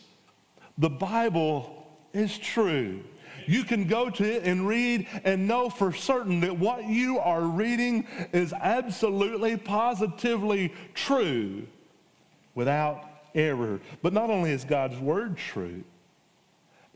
The 0.78 0.90
Bible 0.90 1.86
is 2.12 2.36
true. 2.38 3.02
You 3.46 3.62
can 3.62 3.86
go 3.86 4.10
to 4.10 4.24
it 4.24 4.42
and 4.44 4.66
read 4.66 5.06
and 5.24 5.46
know 5.46 5.70
for 5.70 5.92
certain 5.92 6.40
that 6.40 6.58
what 6.58 6.86
you 6.86 7.18
are 7.18 7.42
reading 7.42 8.06
is 8.32 8.52
absolutely, 8.52 9.56
positively 9.56 10.74
true 10.94 11.66
without 12.54 13.04
error. 13.34 13.80
But 14.02 14.12
not 14.12 14.30
only 14.30 14.50
is 14.50 14.64
God's 14.64 14.98
word 14.98 15.36
true, 15.36 15.84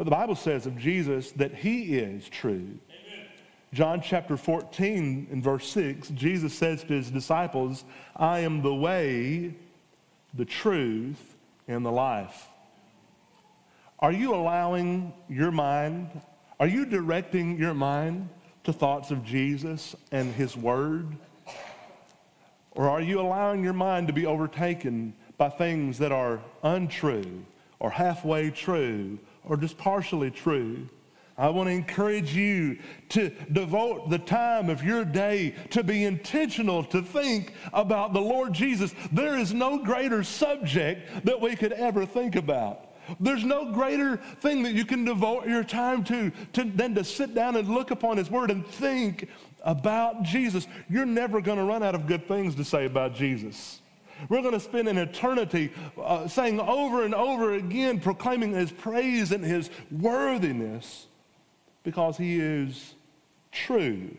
but 0.00 0.04
the 0.04 0.12
Bible 0.12 0.34
says 0.34 0.64
of 0.64 0.78
Jesus 0.78 1.32
that 1.32 1.54
he 1.54 1.98
is 1.98 2.26
true. 2.26 2.54
Amen. 2.54 3.26
John 3.74 4.00
chapter 4.00 4.38
14 4.38 5.28
and 5.30 5.44
verse 5.44 5.70
6, 5.72 6.08
Jesus 6.14 6.54
says 6.54 6.82
to 6.84 6.94
his 6.94 7.10
disciples, 7.10 7.84
I 8.16 8.38
am 8.38 8.62
the 8.62 8.74
way, 8.74 9.54
the 10.32 10.46
truth, 10.46 11.36
and 11.68 11.84
the 11.84 11.92
life. 11.92 12.48
Are 13.98 14.10
you 14.10 14.34
allowing 14.34 15.12
your 15.28 15.50
mind, 15.50 16.08
are 16.58 16.66
you 16.66 16.86
directing 16.86 17.58
your 17.58 17.74
mind 17.74 18.30
to 18.64 18.72
thoughts 18.72 19.10
of 19.10 19.22
Jesus 19.22 19.94
and 20.10 20.32
his 20.32 20.56
word? 20.56 21.14
Or 22.70 22.88
are 22.88 23.02
you 23.02 23.20
allowing 23.20 23.62
your 23.62 23.74
mind 23.74 24.06
to 24.06 24.14
be 24.14 24.24
overtaken 24.24 25.12
by 25.36 25.50
things 25.50 25.98
that 25.98 26.10
are 26.10 26.40
untrue 26.62 27.44
or 27.78 27.90
halfway 27.90 28.48
true 28.48 29.18
or 29.44 29.56
just 29.56 29.78
partially 29.78 30.30
true. 30.30 30.88
I 31.40 31.48
want 31.48 31.68
to 31.68 31.72
encourage 31.72 32.34
you 32.34 32.78
to 33.10 33.30
devote 33.50 34.10
the 34.10 34.18
time 34.18 34.68
of 34.68 34.84
your 34.84 35.06
day 35.06 35.54
to 35.70 35.82
be 35.82 36.04
intentional, 36.04 36.84
to 36.84 37.00
think 37.00 37.54
about 37.72 38.12
the 38.12 38.20
Lord 38.20 38.52
Jesus. 38.52 38.94
There 39.10 39.38
is 39.38 39.54
no 39.54 39.78
greater 39.78 40.22
subject 40.22 41.24
that 41.24 41.40
we 41.40 41.56
could 41.56 41.72
ever 41.72 42.04
think 42.04 42.36
about. 42.36 42.90
There's 43.18 43.42
no 43.42 43.72
greater 43.72 44.18
thing 44.18 44.62
that 44.64 44.72
you 44.72 44.84
can 44.84 45.06
devote 45.06 45.46
your 45.46 45.64
time 45.64 46.04
to, 46.04 46.30
to 46.52 46.64
than 46.64 46.94
to 46.94 47.04
sit 47.04 47.34
down 47.34 47.56
and 47.56 47.68
look 47.68 47.90
upon 47.90 48.18
His 48.18 48.30
Word 48.30 48.50
and 48.50 48.66
think 48.66 49.26
about 49.64 50.22
Jesus. 50.22 50.66
You're 50.88 51.06
never 51.06 51.40
going 51.40 51.58
to 51.58 51.64
run 51.64 51.82
out 51.82 51.94
of 51.94 52.06
good 52.06 52.28
things 52.28 52.54
to 52.56 52.64
say 52.64 52.84
about 52.84 53.14
Jesus. 53.14 53.79
We're 54.28 54.42
going 54.42 54.54
to 54.54 54.60
spend 54.60 54.88
an 54.88 54.98
eternity 54.98 55.72
uh, 56.00 56.28
saying 56.28 56.60
over 56.60 57.04
and 57.04 57.14
over 57.14 57.54
again, 57.54 58.00
proclaiming 58.00 58.52
his 58.52 58.70
praise 58.70 59.32
and 59.32 59.44
his 59.44 59.70
worthiness 59.90 61.06
because 61.82 62.16
he 62.16 62.38
is 62.38 62.94
true. 63.52 64.16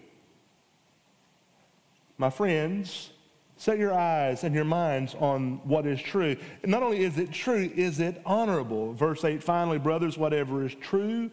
My 2.17 2.29
friends, 2.29 3.11
set 3.57 3.77
your 3.77 3.93
eyes 3.93 4.43
and 4.43 4.55
your 4.55 4.65
minds 4.65 5.15
on 5.19 5.61
what 5.63 5.85
is 5.85 6.01
true. 6.01 6.35
Not 6.65 6.81
only 6.81 7.03
is 7.03 7.19
it 7.19 7.31
true, 7.31 7.71
is 7.75 7.99
it 7.99 8.19
honorable? 8.25 8.93
Verse 8.93 9.23
8 9.23 9.43
finally, 9.43 9.77
brothers, 9.77 10.17
whatever 10.17 10.65
is 10.65 10.73
true, 10.75 11.29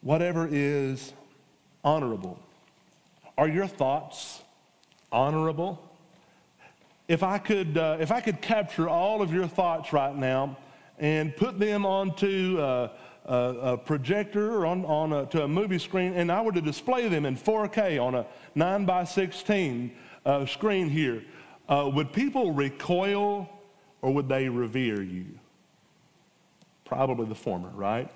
whatever 0.00 0.48
is 0.50 1.12
honorable. 1.84 2.40
Are 3.38 3.48
your 3.48 3.68
thoughts 3.68 4.42
honorable? 5.12 5.85
If 7.08 7.22
I 7.22 7.38
could, 7.38 7.78
uh, 7.78 7.98
if 8.00 8.10
I 8.10 8.20
could 8.20 8.40
capture 8.40 8.88
all 8.88 9.22
of 9.22 9.32
your 9.32 9.46
thoughts 9.46 9.92
right 9.92 10.14
now 10.14 10.56
and 10.98 11.36
put 11.36 11.58
them 11.58 11.86
onto 11.86 12.58
uh, 12.58 12.88
a, 13.26 13.34
a, 13.34 13.78
projector 13.78 14.56
or 14.56 14.66
on, 14.66 14.84
on 14.84 15.12
a, 15.12 15.26
to 15.26 15.44
a 15.44 15.48
movie 15.48 15.78
screen, 15.78 16.14
and 16.14 16.32
I 16.32 16.40
were 16.42 16.52
to 16.52 16.60
display 16.60 17.08
them 17.08 17.26
in 17.26 17.36
4K 17.36 18.02
on 18.02 18.14
a 18.14 18.26
9 18.54 18.84
by 18.84 19.04
16 19.04 19.92
uh, 20.24 20.46
screen 20.46 20.88
here, 20.88 21.22
uh, 21.68 21.90
would 21.92 22.12
people 22.12 22.52
recoil 22.52 23.48
or 24.02 24.14
would 24.14 24.28
they 24.28 24.48
revere 24.48 25.02
you? 25.02 25.26
Probably 26.84 27.26
the 27.26 27.34
former, 27.34 27.70
right? 27.70 28.10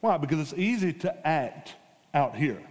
Why? 0.00 0.16
Because 0.16 0.38
it's 0.40 0.58
easy 0.58 0.92
to 0.94 1.26
act 1.26 1.74
out 2.14 2.36
here, 2.36 2.62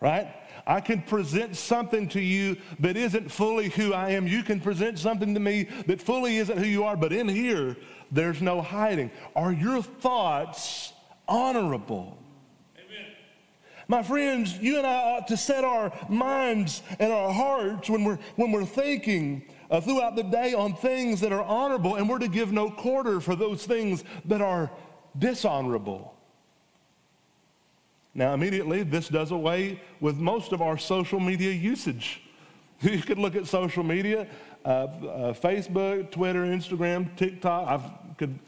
right? 0.00 0.28
I 0.66 0.80
can 0.80 1.02
present 1.02 1.56
something 1.56 2.08
to 2.08 2.20
you 2.20 2.56
that 2.80 2.96
isn't 2.96 3.30
fully 3.30 3.68
who 3.68 3.92
I 3.92 4.10
am. 4.10 4.26
You 4.26 4.42
can 4.42 4.60
present 4.60 4.98
something 4.98 5.32
to 5.34 5.40
me 5.40 5.68
that 5.86 6.02
fully 6.02 6.38
isn't 6.38 6.58
who 6.58 6.66
you 6.66 6.84
are, 6.84 6.96
but 6.96 7.12
in 7.12 7.28
here, 7.28 7.76
there's 8.10 8.42
no 8.42 8.60
hiding. 8.60 9.10
Are 9.36 9.52
your 9.52 9.82
thoughts 9.82 10.92
honorable? 11.28 12.18
Amen. 12.76 13.12
My 13.86 14.02
friends, 14.02 14.58
you 14.58 14.78
and 14.78 14.86
I 14.86 14.94
ought 14.94 15.28
to 15.28 15.36
set 15.36 15.62
our 15.62 15.92
minds 16.08 16.82
and 16.98 17.12
our 17.12 17.32
hearts 17.32 17.88
when 17.88 18.04
we're, 18.04 18.18
when 18.34 18.50
we're 18.50 18.64
thinking 18.64 19.44
uh, 19.70 19.80
throughout 19.80 20.16
the 20.16 20.24
day 20.24 20.52
on 20.52 20.74
things 20.74 21.20
that 21.20 21.32
are 21.32 21.42
honorable, 21.42 21.94
and 21.94 22.08
we're 22.08 22.18
to 22.18 22.28
give 22.28 22.52
no 22.52 22.70
quarter 22.70 23.20
for 23.20 23.36
those 23.36 23.64
things 23.64 24.02
that 24.24 24.40
are 24.40 24.70
dishonorable. 25.16 26.15
Now, 28.16 28.32
immediately, 28.32 28.82
this 28.82 29.08
does 29.08 29.30
away 29.30 29.78
with 30.00 30.16
most 30.16 30.52
of 30.52 30.62
our 30.62 30.78
social 30.78 31.20
media 31.20 31.52
usage. 31.52 32.22
You 32.82 33.00
could 33.00 33.18
look 33.18 33.34
at 33.36 33.46
social 33.46 33.82
media, 33.82 34.26
uh, 34.62 34.68
uh, 34.68 35.32
Facebook, 35.32 36.10
Twitter, 36.10 36.44
Instagram, 36.44 37.16
TikTok. 37.16 37.66
I 37.66 38.14
could, 38.18 38.38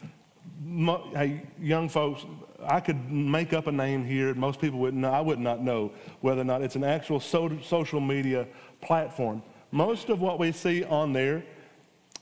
hey, 1.15 1.41
young 1.59 1.89
folks, 1.89 2.27
I 2.63 2.79
could 2.79 3.11
make 3.11 3.53
up 3.53 3.65
a 3.65 3.71
name 3.71 4.05
here. 4.05 4.35
Most 4.35 4.61
people 4.61 4.77
wouldn't 4.77 5.01
know. 5.01 5.11
I 5.11 5.21
would 5.21 5.39
not 5.39 5.63
know 5.63 5.91
whether 6.21 6.41
or 6.41 6.43
not 6.43 6.61
it's 6.61 6.75
an 6.75 6.83
actual 6.83 7.19
so- 7.19 7.57
social 7.63 7.99
media 7.99 8.47
platform. 8.81 9.41
Most 9.71 10.09
of 10.09 10.21
what 10.21 10.37
we 10.37 10.51
see 10.51 10.83
on 10.83 11.11
there, 11.11 11.43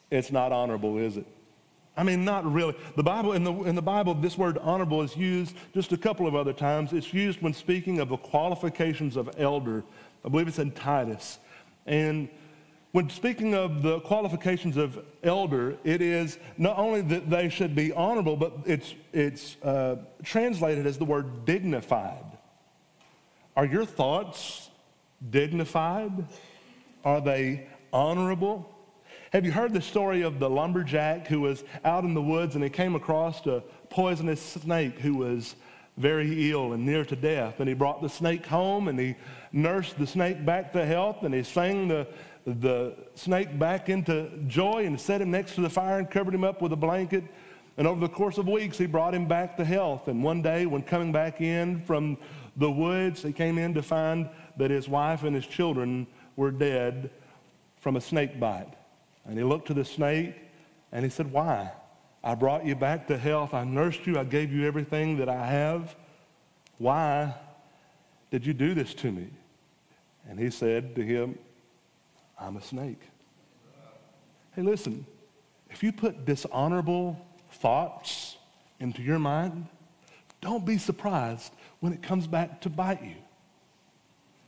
it's 0.09 0.31
not 0.31 0.53
honorable, 0.53 0.97
is 0.97 1.17
it? 1.17 1.27
I 1.97 2.03
mean, 2.03 2.23
not 2.23 2.49
really. 2.51 2.75
The 2.95 3.03
Bible, 3.03 3.33
in 3.33 3.43
the, 3.43 3.51
in 3.63 3.73
the 3.73 3.81
Bible, 3.81 4.13
this 4.13 4.37
word 4.37 4.59
honorable 4.59 5.01
is 5.01 5.17
used 5.17 5.55
just 5.73 5.91
a 5.91 5.97
couple 5.97 6.27
of 6.27 6.35
other 6.35 6.53
times. 6.53 6.93
It's 6.93 7.11
used 7.11 7.41
when 7.41 7.53
speaking 7.53 7.99
of 7.99 8.09
the 8.09 8.17
qualifications 8.17 9.17
of 9.17 9.31
elder. 9.39 9.83
I 10.23 10.29
believe 10.29 10.47
it's 10.47 10.59
in 10.59 10.71
Titus. 10.71 11.39
And 11.87 12.29
when 12.91 13.09
speaking 13.09 13.55
of 13.55 13.81
the 13.81 13.99
qualifications 14.01 14.77
of 14.77 15.03
elder, 15.23 15.77
it 15.83 16.01
is 16.01 16.37
not 16.57 16.77
only 16.77 17.01
that 17.01 17.31
they 17.31 17.49
should 17.49 17.75
be 17.75 17.91
honorable, 17.91 18.37
but 18.37 18.53
it's, 18.65 18.93
it's 19.11 19.57
uh, 19.63 19.97
translated 20.23 20.85
as 20.85 20.99
the 20.99 21.05
word 21.05 21.45
dignified. 21.45 22.23
Are 23.55 23.65
your 23.65 23.85
thoughts 23.85 24.69
dignified? 25.31 26.27
Are 27.03 27.21
they 27.21 27.67
honorable? 27.91 28.71
Have 29.33 29.43
you 29.43 29.51
heard 29.51 29.73
the 29.73 29.81
story 29.81 30.21
of 30.21 30.39
the 30.39 30.49
lumberjack 30.49 31.27
who 31.27 31.41
was 31.41 31.65
out 31.83 32.05
in 32.05 32.13
the 32.13 32.21
woods 32.21 32.55
and 32.55 32.63
he 32.63 32.69
came 32.69 32.95
across 32.95 33.45
a 33.45 33.61
poisonous 33.89 34.41
snake 34.41 34.99
who 34.99 35.15
was 35.15 35.57
very 35.97 36.49
ill 36.49 36.71
and 36.71 36.85
near 36.85 37.03
to 37.03 37.15
death? 37.15 37.59
And 37.59 37.67
he 37.67 37.75
brought 37.75 38.01
the 38.01 38.07
snake 38.07 38.45
home 38.45 38.87
and 38.87 38.97
he 38.97 39.15
nursed 39.51 39.99
the 39.99 40.07
snake 40.07 40.45
back 40.45 40.71
to 40.73 40.85
health 40.85 41.23
and 41.23 41.33
he 41.33 41.43
sang 41.43 41.89
the, 41.89 42.07
the 42.45 42.93
snake 43.15 43.59
back 43.59 43.89
into 43.89 44.29
joy 44.47 44.85
and 44.85 44.99
set 44.99 45.19
him 45.19 45.31
next 45.31 45.55
to 45.55 45.61
the 45.61 45.69
fire 45.69 45.99
and 45.99 46.09
covered 46.09 46.33
him 46.33 46.45
up 46.45 46.61
with 46.61 46.71
a 46.71 46.77
blanket. 46.77 47.25
And 47.75 47.85
over 47.85 47.99
the 47.99 48.09
course 48.09 48.37
of 48.37 48.47
weeks, 48.47 48.77
he 48.77 48.85
brought 48.85 49.13
him 49.13 49.27
back 49.27 49.57
to 49.57 49.65
health. 49.65 50.07
And 50.07 50.23
one 50.23 50.41
day, 50.41 50.65
when 50.65 50.83
coming 50.83 51.11
back 51.11 51.41
in 51.41 51.81
from 51.81 52.17
the 52.55 52.71
woods, 52.71 53.23
he 53.23 53.33
came 53.33 53.57
in 53.57 53.73
to 53.73 53.83
find 53.83 54.29
that 54.55 54.71
his 54.71 54.87
wife 54.87 55.23
and 55.23 55.35
his 55.35 55.45
children 55.45 56.07
were 56.37 56.49
dead 56.49 57.11
from 57.75 57.97
a 57.97 58.01
snake 58.01 58.39
bite. 58.39 58.73
And 59.27 59.37
he 59.37 59.43
looked 59.43 59.67
to 59.67 59.73
the 59.73 59.85
snake 59.85 60.35
and 60.91 61.03
he 61.03 61.09
said, 61.09 61.31
Why? 61.31 61.71
I 62.23 62.35
brought 62.35 62.65
you 62.65 62.75
back 62.75 63.07
to 63.07 63.17
health. 63.17 63.53
I 63.53 63.63
nursed 63.63 64.07
you. 64.07 64.17
I 64.17 64.23
gave 64.23 64.51
you 64.51 64.65
everything 64.65 65.17
that 65.17 65.29
I 65.29 65.45
have. 65.45 65.95
Why 66.77 67.33
did 68.31 68.45
you 68.45 68.53
do 68.53 68.73
this 68.73 68.93
to 68.95 69.11
me? 69.11 69.27
And 70.29 70.39
he 70.39 70.49
said 70.49 70.95
to 70.95 71.01
him, 71.01 71.37
I'm 72.39 72.57
a 72.57 72.61
snake. 72.61 73.01
Hey, 74.55 74.61
listen, 74.61 75.05
if 75.69 75.83
you 75.83 75.91
put 75.91 76.25
dishonorable 76.25 77.25
thoughts 77.51 78.37
into 78.79 79.01
your 79.01 79.19
mind, 79.19 79.67
don't 80.41 80.65
be 80.65 80.77
surprised 80.77 81.53
when 81.79 81.93
it 81.93 82.01
comes 82.01 82.27
back 82.27 82.61
to 82.61 82.69
bite 82.69 83.03
you. 83.03 83.15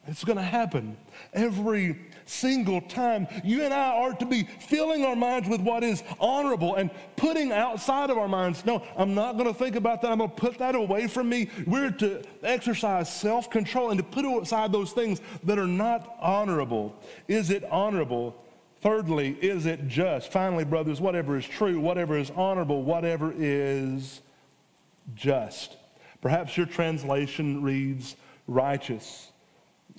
It's 0.10 0.24
going 0.24 0.38
to 0.38 0.44
happen 0.44 0.98
every 1.34 2.00
single 2.26 2.82
time. 2.82 3.28
You 3.44 3.64
and 3.64 3.74
I 3.74 3.96
are 3.96 4.14
to 4.14 4.26
be 4.26 4.44
filling 4.44 5.06
our 5.06 5.16
minds 5.16 5.48
with 5.48 5.62
what 5.62 5.84
is 5.84 6.04
honorable 6.20 6.76
and 6.76 6.90
putting 7.16 7.52
outside 7.52 8.10
of 8.10 8.18
our 8.18 8.28
minds, 8.28 8.66
no, 8.66 8.84
I'm 8.98 9.14
not 9.14 9.34
going 9.34 9.48
to 9.48 9.54
think 9.54 9.76
about 9.76 10.02
that. 10.02 10.12
I'm 10.12 10.18
going 10.18 10.32
to 10.32 10.36
put 10.36 10.58
that 10.58 10.74
away 10.74 11.08
from 11.08 11.30
me. 11.30 11.50
We're 11.68 11.92
to 11.92 12.24
exercise 12.44 13.14
self 13.14 13.50
control 13.52 13.92
and 13.92 14.00
to 14.00 14.04
put 14.04 14.26
aside 14.26 14.72
those 14.72 14.92
things 14.94 15.22
that 15.44 15.60
are 15.60 15.68
not 15.68 16.16
honorable. 16.20 16.96
Is 17.28 17.52
it 17.52 17.64
honorable? 17.66 18.36
Thirdly, 18.82 19.38
is 19.42 19.66
it 19.66 19.88
just? 19.88 20.32
Finally, 20.32 20.66
brothers, 20.66 21.02
whatever 21.02 21.38
is 21.38 21.46
true, 21.46 21.80
whatever 21.80 22.18
is 22.18 22.32
honorable, 22.32 22.82
whatever 22.82 23.34
is 23.38 24.22
just. 25.16 25.76
Perhaps 26.22 26.58
your 26.58 26.66
translation 26.66 27.62
reads 27.62 28.16
righteous. 28.48 29.29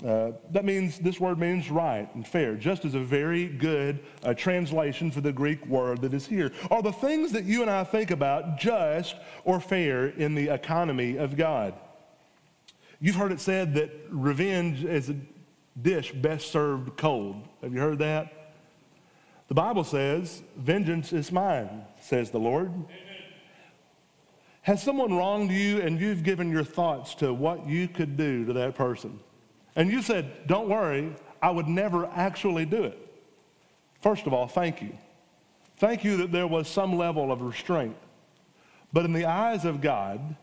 Uh, 0.04 0.32
that 0.50 0.64
means 0.64 0.98
this 0.98 1.20
word 1.20 1.38
means 1.38 1.70
right 1.70 2.12
and 2.14 2.26
fair, 2.26 2.54
just 2.54 2.84
as 2.84 2.94
a 2.94 3.00
very 3.00 3.46
good 3.46 4.00
uh, 4.24 4.32
translation 4.32 5.10
for 5.10 5.20
the 5.20 5.32
Greek 5.32 5.64
word 5.66 6.00
that 6.00 6.14
is 6.14 6.26
here. 6.26 6.52
Are 6.70 6.80
the 6.80 6.92
things 6.92 7.32
that 7.32 7.44
you 7.44 7.60
and 7.60 7.70
I 7.70 7.84
think 7.84 8.10
about 8.10 8.58
just 8.58 9.16
or 9.44 9.60
fair 9.60 10.06
in 10.06 10.34
the 10.34 10.48
economy 10.48 11.16
of 11.16 11.36
God? 11.36 11.74
You've 12.98 13.16
heard 13.16 13.32
it 13.32 13.40
said 13.40 13.74
that 13.74 13.90
revenge 14.08 14.84
is 14.84 15.10
a 15.10 15.16
dish 15.80 16.12
best 16.12 16.50
served 16.50 16.96
cold. 16.96 17.46
Have 17.62 17.74
you 17.74 17.80
heard 17.80 17.98
that? 17.98 18.54
The 19.48 19.54
Bible 19.54 19.84
says, 19.84 20.42
Vengeance 20.56 21.12
is 21.12 21.30
mine, 21.30 21.84
says 22.00 22.30
the 22.30 22.38
Lord. 22.38 22.68
Amen. 22.68 22.86
Has 24.62 24.82
someone 24.82 25.14
wronged 25.14 25.50
you 25.50 25.80
and 25.80 26.00
you've 26.00 26.22
given 26.22 26.50
your 26.50 26.64
thoughts 26.64 27.14
to 27.16 27.34
what 27.34 27.66
you 27.66 27.88
could 27.88 28.16
do 28.16 28.44
to 28.44 28.52
that 28.52 28.74
person? 28.74 29.18
And 29.76 29.90
you 29.90 30.02
said, 30.02 30.46
Don't 30.46 30.68
worry, 30.68 31.14
I 31.42 31.50
would 31.50 31.68
never 31.68 32.06
actually 32.06 32.64
do 32.64 32.84
it. 32.84 32.98
First 34.00 34.26
of 34.26 34.32
all, 34.32 34.46
thank 34.46 34.82
you. 34.82 34.96
Thank 35.76 36.04
you 36.04 36.18
that 36.18 36.32
there 36.32 36.46
was 36.46 36.68
some 36.68 36.96
level 36.96 37.32
of 37.32 37.42
restraint. 37.42 37.96
But 38.92 39.04
in 39.04 39.12
the 39.12 39.26
eyes 39.26 39.64
of 39.64 39.80
God, 39.80 40.36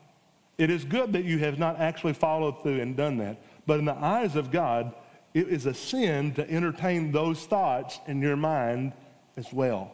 it 0.58 0.70
is 0.70 0.84
good 0.84 1.14
that 1.14 1.26
you 1.26 1.38
have 1.40 1.60
not 1.60 1.80
actually 1.80 2.14
followed 2.14 2.64
through 2.64 2.82
and 2.82 2.96
done 2.96 3.18
that. 3.18 3.42
But 3.66 3.80
in 3.80 3.86
the 3.86 3.96
eyes 3.96 4.36
of 4.36 4.52
God, 4.52 4.94
it 5.34 5.50
is 5.50 5.66
a 5.66 5.74
sin 5.74 6.34
to 6.34 6.50
entertain 6.50 7.12
those 7.12 7.46
thoughts 7.46 8.00
in 8.08 8.22
your 8.22 8.36
mind 8.36 8.94
as 9.36 9.54
well. 9.54 9.92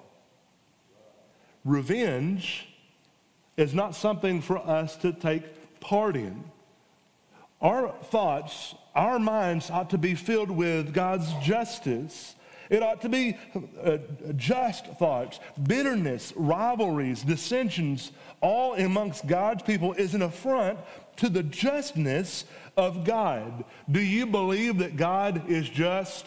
Revenge 1.65 2.69
is 3.58 3.74
not 3.74 3.96
something 3.96 4.41
for 4.41 4.58
us 4.58 4.96
to 4.98 5.12
take 5.12 5.80
part 5.80 6.15
in. 6.15 6.43
Our 7.62 7.89
thoughts, 8.04 8.76
our 8.96 9.20
minds 9.20 9.70
ought 9.70 9.90
to 9.92 9.98
be 9.98 10.16
filled 10.16 10.52
with 10.52 10.94
God's 10.94 11.32
justice. 11.42 12.36
It 12.70 12.82
ought 12.82 13.02
to 13.02 13.10
be 13.10 13.38
uh, 13.84 13.98
just 14.36 14.86
thoughts. 14.98 15.40
Bitterness, 15.62 16.34
rivalries, 16.36 17.24
dissensions, 17.24 18.12
all 18.42 18.74
amongst 18.76 19.28
God's 19.28 19.64
people 19.64 19.94
is 19.94 20.16
an 20.16 20.22
affront 20.22 20.80
to 21.18 21.30
the 21.30 21.44
justness 21.44 22.46
of 22.76 23.04
God. 23.04 23.66
Do 23.92 24.00
you 24.00 24.26
believe 24.26 24.80
that 24.80 24.96
God 24.96 25.50
is 25.50 25.70
just? 25.70 26.26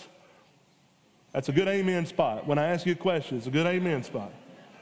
That's 1.32 1.48
a 1.48 1.52
good 1.52 1.68
amen 1.68 2.06
spot. 2.06 2.46
When 2.46 2.58
I 2.58 2.68
ask 2.68 2.86
you 2.86 2.92
a 2.92 2.96
question, 2.96 3.38
it's 3.38 3.46
a 3.46 3.50
good 3.50 3.66
amen 3.66 4.02
spot. 4.02 4.32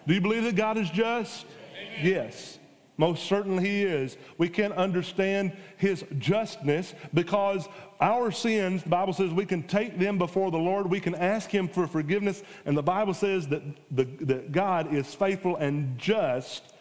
Do 0.07 0.15
you 0.15 0.21
believe 0.21 0.45
that 0.45 0.55
God 0.55 0.77
is 0.77 0.91
just? 0.91 1.47
Amen. 1.77 2.07
Yes. 2.07 2.59
Most 2.97 3.25
certainly 3.25 3.69
he 3.69 3.83
is. 3.83 4.17
We 4.39 4.49
can't 4.49 4.75
understand 4.75 5.57
his 5.77 6.05
justness 6.19 6.95
because 7.13 7.69
our 8.01 8.31
sins, 8.31 8.85
the 8.85 8.89
Bible 8.89 9.13
says 9.13 9.33
we 9.33 9.47
can 9.47 9.65
take 9.65 9.99
them 9.99 10.17
before 10.17 10.51
the 10.51 10.59
Lord. 10.59 10.89
We 10.89 11.01
can 11.01 11.15
ask 11.15 11.51
him 11.51 11.67
for 11.67 11.87
forgiveness. 11.87 12.43
And 12.65 12.77
the 12.77 12.83
Bible 12.83 13.15
says 13.15 13.49
that, 13.49 13.63
the, 13.91 14.05
that 14.21 14.53
God 14.53 14.95
is 14.95 15.13
faithful 15.13 15.57
and 15.57 15.99
just 15.99 16.75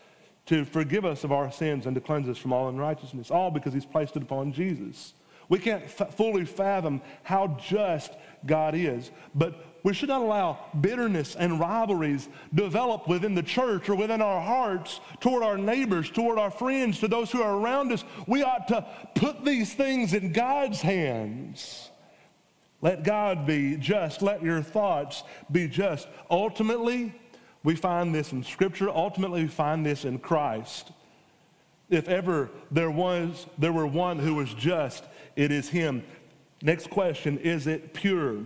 to 0.46 0.66
forgive 0.66 1.06
us 1.06 1.24
of 1.24 1.32
our 1.32 1.52
sins 1.52 1.86
and 1.86 1.96
to 1.96 2.02
cleanse 2.02 2.28
us 2.28 2.38
from 2.38 2.54
all 2.54 2.70
unrighteousness, 2.70 3.32
all 3.32 3.50
because 3.50 3.74
he's 3.74 3.86
placed 3.86 4.16
it 4.16 4.24
upon 4.24 4.52
Jesus. 4.52 5.14
We 5.54 5.60
can't 5.60 5.84
f- 5.84 6.16
fully 6.16 6.46
fathom 6.46 7.00
how 7.22 7.60
just 7.64 8.12
God 8.44 8.74
is, 8.74 9.12
but 9.36 9.64
we 9.84 9.94
should 9.94 10.10
not 10.10 10.22
allow 10.22 10.58
bitterness 10.82 11.36
and 11.36 11.60
rivalries 11.60 12.28
develop 12.56 13.08
within 13.08 13.36
the 13.36 13.44
church 13.44 13.88
or 13.88 13.94
within 13.94 14.20
our 14.20 14.42
hearts 14.42 15.00
toward 15.20 15.44
our 15.44 15.60
neighbors, 15.60 16.10
toward 16.10 16.40
our 16.40 16.50
friends, 16.50 17.00
to 17.02 17.08
those 17.08 17.32
who 17.32 17.44
are 17.44 17.56
around 17.56 17.92
us. 17.92 18.04
We 18.26 18.42
ought 18.42 18.68
to 18.70 18.84
put 19.14 19.46
these 19.46 19.76
things 19.76 20.16
in 20.16 20.32
God's 20.32 20.82
hands. 20.82 21.92
Let 22.82 23.04
God 23.04 23.46
be 23.46 23.78
just. 23.78 24.24
Let 24.24 24.42
your 24.42 24.64
thoughts 24.64 25.22
be 25.52 25.68
just. 25.68 26.08
Ultimately, 26.32 27.14
we 27.64 27.76
find 27.76 28.16
this 28.16 28.32
in 28.32 28.44
Scripture. 28.44 28.90
Ultimately, 28.90 29.44
we 29.44 29.50
find 29.50 29.86
this 29.86 30.04
in 30.04 30.18
Christ. 30.18 30.92
If 31.92 32.08
ever 32.10 32.50
there 32.72 32.90
was, 32.90 33.46
there 33.60 33.72
were 33.72 33.86
one 33.86 34.18
who 34.18 34.34
was 34.34 34.52
just, 34.56 35.04
it 35.36 35.52
is 35.52 35.70
Him. 35.70 36.04
Next 36.62 36.90
question: 36.90 37.38
Is 37.40 37.68
it 37.68 37.94
pure? 37.94 38.40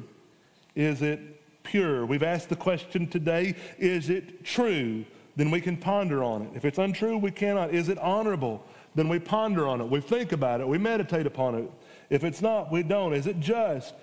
Is 0.76 1.02
it 1.02 1.20
pure? 1.64 2.06
We've 2.06 2.24
asked 2.24 2.50
the 2.50 2.56
question 2.56 3.08
today: 3.08 3.56
Is 3.78 4.10
it 4.10 4.44
true? 4.44 5.06
Then 5.36 5.52
we 5.52 5.62
can 5.62 5.78
ponder 5.78 6.24
on 6.24 6.42
it. 6.44 6.50
If 6.56 6.66
it's 6.66 6.80
untrue, 6.80 7.18
we 7.18 7.30
cannot. 7.30 7.74
Is 7.74 7.90
it 7.90 8.00
honorable? 8.00 8.66
Then 8.96 9.08
we 9.08 9.20
ponder 9.20 9.68
on 9.68 9.80
it. 9.82 9.88
We 9.88 10.02
think 10.02 10.32
about 10.32 10.62
it. 10.62 10.68
We 10.68 10.80
meditate 10.80 11.28
upon 11.28 11.54
it. 11.56 11.72
If 12.10 12.24
it's 12.24 12.42
not, 12.42 12.72
we 12.72 12.82
don't. 12.82 13.14
Is 13.14 13.28
it 13.28 13.40
just? 13.40 13.94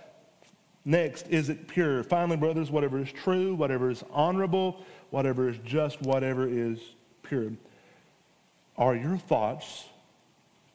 Next, 0.85 1.27
is 1.29 1.49
it 1.49 1.67
pure? 1.67 2.05
Finally, 2.05 2.37
brothers, 2.37 2.71
whatever 2.71 3.01
is 3.01 3.11
true, 3.11 3.55
whatever 3.55 3.91
is 3.91 4.05
honorable, 4.13 4.85
whatever 5.11 5.49
is 5.49 5.57
just, 5.65 6.01
whatever 6.03 6.47
is 6.47 6.79
pure. 7.23 7.51
Are 8.77 8.95
your 8.95 9.17
thoughts 9.17 9.87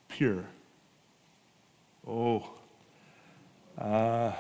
pure? 0.08 0.44
Oh, 2.10 2.44
uh, 3.78 4.32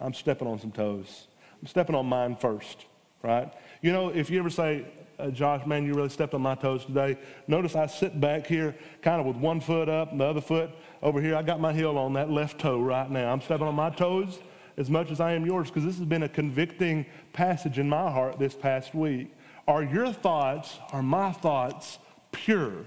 I'm 0.00 0.14
stepping 0.14 0.46
on 0.46 0.60
some 0.60 0.70
toes. 0.70 1.26
I'm 1.60 1.66
stepping 1.66 1.96
on 1.96 2.06
mine 2.06 2.36
first, 2.36 2.86
right? 3.20 3.52
You 3.80 3.92
know, 3.92 4.10
if 4.10 4.30
you 4.30 4.38
ever 4.38 4.48
say, 4.48 4.86
uh, 5.18 5.30
Josh, 5.30 5.66
man, 5.66 5.84
you 5.84 5.92
really 5.92 6.08
stepped 6.08 6.34
on 6.34 6.40
my 6.40 6.54
toes 6.54 6.84
today. 6.84 7.18
Notice 7.48 7.74
I 7.74 7.86
sit 7.86 8.20
back 8.20 8.46
here 8.46 8.76
kind 9.02 9.20
of 9.20 9.26
with 9.26 9.36
one 9.36 9.60
foot 9.60 9.88
up 9.88 10.12
and 10.12 10.20
the 10.20 10.24
other 10.24 10.40
foot 10.40 10.70
over 11.02 11.20
here. 11.20 11.34
I 11.34 11.42
got 11.42 11.58
my 11.58 11.72
heel 11.72 11.98
on 11.98 12.12
that 12.12 12.30
left 12.30 12.60
toe 12.60 12.80
right 12.80 13.10
now. 13.10 13.32
I'm 13.32 13.40
stepping 13.40 13.66
on 13.66 13.74
my 13.74 13.90
toes 13.90 14.38
as 14.76 14.88
much 14.88 15.10
as 15.10 15.18
I 15.18 15.32
am 15.32 15.44
yours 15.44 15.68
because 15.68 15.84
this 15.84 15.98
has 15.98 16.06
been 16.06 16.22
a 16.22 16.28
convicting 16.28 17.06
passage 17.32 17.80
in 17.80 17.88
my 17.88 18.08
heart 18.08 18.38
this 18.38 18.54
past 18.54 18.94
week. 18.94 19.34
Are 19.66 19.82
your 19.82 20.12
thoughts, 20.12 20.78
are 20.92 21.02
my 21.02 21.32
thoughts 21.32 21.98
pure? 22.30 22.84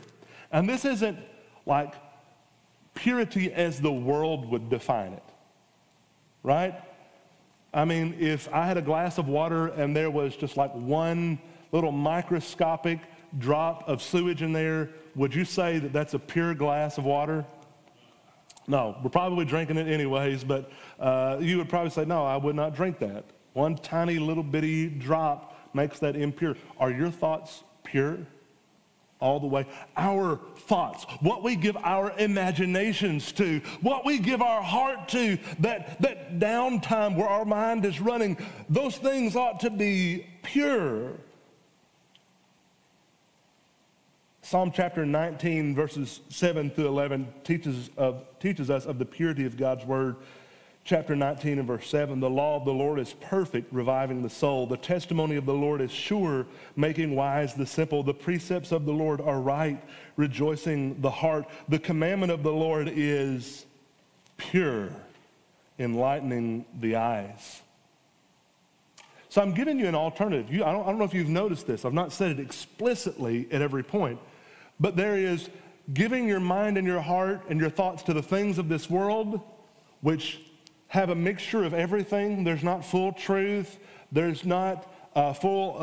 And 0.50 0.70
this 0.70 0.86
isn't 0.86 1.20
like 1.66 1.94
purity 2.96 3.54
as 3.54 3.80
the 3.80 3.92
world 3.92 4.50
would 4.50 4.70
define 4.70 5.14
it, 5.14 5.24
right? 6.42 6.74
I 7.74 7.86
mean, 7.86 8.16
if 8.20 8.52
I 8.54 8.66
had 8.66 8.78
a 8.78 8.82
glass 8.82 9.18
of 9.18 9.28
water 9.28 9.68
and 9.68 9.96
there 9.96 10.10
was 10.10 10.36
just 10.36 10.58
like 10.58 10.74
one 10.74 11.38
little 11.72 11.92
microscopic 11.92 13.00
drop 13.38 13.88
of 13.88 14.02
sewage 14.02 14.42
in 14.42 14.54
there, 14.54 14.90
would 15.16 15.36
you 15.36 15.46
say 15.46 15.78
that 15.80 15.92
that's 15.92 16.14
a 16.14 16.20
pure 16.20 16.56
glass 16.56 16.98
of 16.98 17.04
water? 17.04 17.46
No, 18.68 18.98
we're 19.04 19.10
probably 19.10 19.46
drinking 19.46 19.78
it 19.78 19.88
anyways, 19.88 20.44
but 20.44 20.72
uh, 21.00 21.38
you 21.40 21.58
would 21.58 21.70
probably 21.70 21.92
say, 21.92 22.06
no, 22.06 22.26
I 22.26 22.38
would 22.38 22.56
not 22.56 22.76
drink 22.76 22.98
that. 23.00 23.26
One 23.54 23.76
tiny 23.76 24.18
little 24.18 24.44
bitty 24.44 24.88
drop 24.88 25.54
makes 25.74 26.00
that 26.00 26.16
impure. 26.16 26.56
Are 26.80 26.92
your 26.92 27.12
thoughts 27.12 27.64
pure? 27.84 28.20
All 29.26 29.40
the 29.40 29.48
way. 29.48 29.66
Our 29.98 30.40
thoughts, 30.56 31.04
what 31.20 31.42
we 31.42 31.56
give 31.56 31.76
our 31.78 32.12
imaginations 32.20 33.32
to, 33.32 33.60
what 33.82 34.06
we 34.06 34.20
give 34.20 34.40
our 34.40 34.62
heart 34.62 35.08
to, 35.10 35.40
that, 35.62 36.00
that 36.04 36.38
downtime 36.38 37.16
where 37.16 37.28
our 37.28 37.44
mind 37.44 37.86
is 37.86 38.00
running, 38.00 38.38
those 38.70 38.98
things 38.98 39.36
ought 39.36 39.62
to 39.62 39.72
be 39.72 40.28
pure. 40.44 41.14
Psalm 44.44 44.72
chapter 44.72 45.08
19, 45.08 45.74
verses 45.74 46.20
7 46.30 46.70
through 46.70 46.88
11, 46.88 47.28
teaches, 47.44 47.90
of, 47.98 48.24
teaches 48.40 48.70
us 48.70 48.86
of 48.86 49.00
the 49.00 49.06
purity 49.06 49.48
of 49.48 49.58
God's 49.58 49.86
word. 49.86 50.18
Chapter 50.86 51.16
19 51.16 51.58
and 51.58 51.68
verse 51.68 51.90
7 51.90 52.20
The 52.20 52.30
law 52.30 52.58
of 52.58 52.64
the 52.64 52.72
Lord 52.72 53.00
is 53.00 53.14
perfect, 53.14 53.74
reviving 53.74 54.22
the 54.22 54.30
soul. 54.30 54.68
The 54.68 54.78
testimony 54.78 55.36
of 55.36 55.48
the 55.48 55.54
Lord 55.54 55.82
is 55.82 55.92
sure, 55.92 56.46
making 56.76 57.16
wise 57.16 57.56
the 57.56 57.66
simple. 57.66 58.04
The 58.04 58.14
precepts 58.14 58.72
of 58.72 58.86
the 58.86 58.94
Lord 58.94 59.20
are 59.20 59.42
right, 59.42 59.84
rejoicing 60.16 61.02
the 61.02 61.10
heart. 61.10 61.48
The 61.68 61.80
commandment 61.80 62.32
of 62.32 62.44
the 62.44 62.52
Lord 62.52 62.88
is 62.88 63.66
pure, 64.38 64.90
enlightening 65.80 66.66
the 66.80 66.98
eyes. 66.98 67.64
So 69.30 69.42
I'm 69.42 69.56
giving 69.56 69.80
you 69.80 69.88
an 69.88 69.96
alternative. 69.96 70.54
You, 70.54 70.64
I, 70.66 70.72
don't, 70.72 70.84
I 70.84 70.90
don't 70.92 71.00
know 71.00 71.06
if 71.06 71.16
you've 71.16 71.30
noticed 71.30 71.66
this. 71.66 71.84
I've 71.84 71.94
not 71.94 72.14
said 72.14 72.30
it 72.30 72.40
explicitly 72.40 73.48
at 73.52 73.64
every 73.64 73.84
point. 73.84 74.20
But 74.80 74.96
there 74.96 75.18
is 75.18 75.50
giving 75.96 76.28
your 76.28 76.40
mind 76.40 76.78
and 76.78 76.86
your 76.86 77.02
heart 77.02 77.42
and 77.50 77.60
your 77.60 77.72
thoughts 77.72 78.04
to 78.04 78.14
the 78.14 78.22
things 78.22 78.60
of 78.60 78.70
this 78.70 78.88
world, 78.88 79.42
which 80.02 80.45
have 80.96 81.10
a 81.10 81.16
mixture 81.16 81.66
of 81.66 81.74
everything. 81.74 82.46
There's 82.46 82.64
not 82.64 82.86
full 82.86 83.12
truth. 83.12 83.78
There's 84.14 84.46
not 84.46 84.92
uh, 85.14 85.34
full 85.34 85.76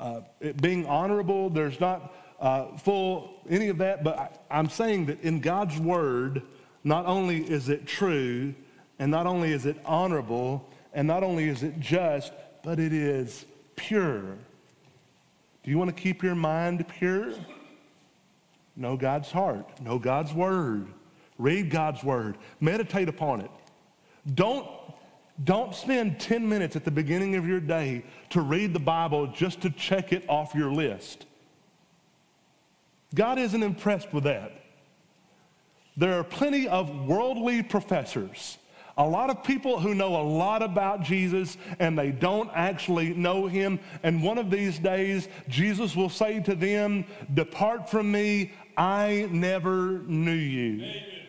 uh, 0.00 0.02
uh, 0.02 0.20
being 0.60 0.86
honorable. 0.86 1.48
There's 1.48 1.78
not 1.78 2.12
uh, 2.40 2.76
full 2.78 3.40
any 3.48 3.68
of 3.68 3.78
that. 3.78 4.02
But 4.02 4.18
I, 4.18 4.28
I'm 4.50 4.68
saying 4.68 5.06
that 5.06 5.22
in 5.22 5.38
God's 5.38 5.78
word, 5.78 6.42
not 6.82 7.06
only 7.06 7.48
is 7.48 7.68
it 7.68 7.86
true, 7.86 8.54
and 8.98 9.08
not 9.10 9.26
only 9.26 9.52
is 9.52 9.66
it 9.66 9.76
honorable, 9.84 10.68
and 10.92 11.06
not 11.06 11.22
only 11.22 11.48
is 11.48 11.62
it 11.62 11.78
just, 11.78 12.32
but 12.64 12.80
it 12.80 12.92
is 12.92 13.46
pure. 13.76 14.22
Do 15.62 15.70
you 15.70 15.78
want 15.78 15.94
to 15.96 16.02
keep 16.02 16.24
your 16.24 16.34
mind 16.34 16.84
pure? 16.88 17.32
Know 18.74 18.96
God's 18.96 19.30
heart. 19.30 19.80
Know 19.80 20.00
God's 20.00 20.32
word. 20.32 20.88
Read 21.38 21.70
God's 21.70 22.02
word. 22.02 22.36
Meditate 22.60 23.08
upon 23.08 23.42
it. 23.42 23.50
Don't, 24.34 24.66
don't 25.42 25.74
spend 25.74 26.20
10 26.20 26.48
minutes 26.48 26.76
at 26.76 26.84
the 26.84 26.90
beginning 26.90 27.36
of 27.36 27.46
your 27.46 27.60
day 27.60 28.04
to 28.30 28.40
read 28.40 28.72
the 28.72 28.80
Bible 28.80 29.26
just 29.26 29.60
to 29.62 29.70
check 29.70 30.12
it 30.12 30.24
off 30.28 30.54
your 30.54 30.72
list. 30.72 31.26
God 33.14 33.38
isn't 33.38 33.62
impressed 33.62 34.12
with 34.12 34.24
that. 34.24 34.52
There 35.96 36.18
are 36.18 36.24
plenty 36.24 36.68
of 36.68 37.06
worldly 37.06 37.62
professors, 37.62 38.56
a 38.96 39.06
lot 39.06 39.30
of 39.30 39.42
people 39.42 39.80
who 39.80 39.94
know 39.94 40.20
a 40.20 40.22
lot 40.22 40.62
about 40.62 41.02
Jesus 41.02 41.56
and 41.78 41.98
they 41.98 42.10
don't 42.10 42.50
actually 42.54 43.12
know 43.14 43.46
him. 43.46 43.80
And 44.02 44.22
one 44.22 44.38
of 44.38 44.50
these 44.50 44.78
days, 44.78 45.28
Jesus 45.48 45.96
will 45.96 46.08
say 46.08 46.40
to 46.40 46.54
them, 46.54 47.04
Depart 47.34 47.90
from 47.90 48.10
me, 48.10 48.52
I 48.76 49.28
never 49.30 49.98
knew 50.06 50.32
you. 50.32 50.84
Amen. 50.84 51.21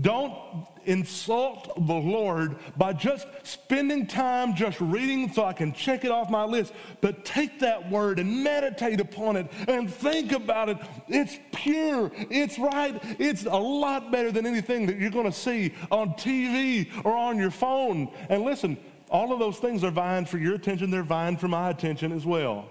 Don't 0.00 0.66
insult 0.84 1.74
the 1.76 1.94
Lord 1.94 2.56
by 2.76 2.92
just 2.92 3.26
spending 3.42 4.06
time 4.06 4.54
just 4.54 4.80
reading 4.80 5.32
so 5.32 5.44
I 5.44 5.52
can 5.52 5.72
check 5.72 6.04
it 6.04 6.10
off 6.10 6.30
my 6.30 6.44
list, 6.44 6.72
but 7.00 7.24
take 7.24 7.60
that 7.60 7.90
word 7.90 8.18
and 8.18 8.42
meditate 8.42 9.00
upon 9.00 9.36
it 9.36 9.50
and 9.66 9.92
think 9.92 10.32
about 10.32 10.68
it. 10.68 10.78
It's 11.08 11.38
pure, 11.52 12.10
it's 12.14 12.58
right, 12.58 13.00
it's 13.18 13.44
a 13.44 13.56
lot 13.56 14.10
better 14.10 14.32
than 14.32 14.46
anything 14.46 14.86
that 14.86 14.98
you're 14.98 15.10
going 15.10 15.30
to 15.30 15.32
see 15.32 15.74
on 15.90 16.10
TV 16.10 16.90
or 17.04 17.16
on 17.16 17.38
your 17.38 17.50
phone. 17.50 18.10
And 18.28 18.42
listen, 18.42 18.78
all 19.10 19.32
of 19.32 19.38
those 19.38 19.58
things 19.58 19.84
are 19.84 19.90
vying 19.90 20.26
for 20.26 20.38
your 20.38 20.54
attention, 20.54 20.90
they're 20.90 21.02
vying 21.02 21.36
for 21.36 21.48
my 21.48 21.70
attention 21.70 22.12
as 22.12 22.24
well. 22.24 22.68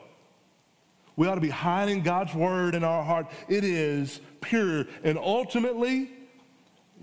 We 1.16 1.28
ought 1.28 1.36
to 1.36 1.42
be 1.42 1.50
hiding 1.50 2.04
God's 2.04 2.36
word 2.36 2.76
in 2.76 2.84
our 2.84 3.04
heart. 3.04 3.28
It 3.50 3.63
is 3.63 4.22
pure. 4.40 4.86
And 5.04 5.18
ultimately, 5.18 6.12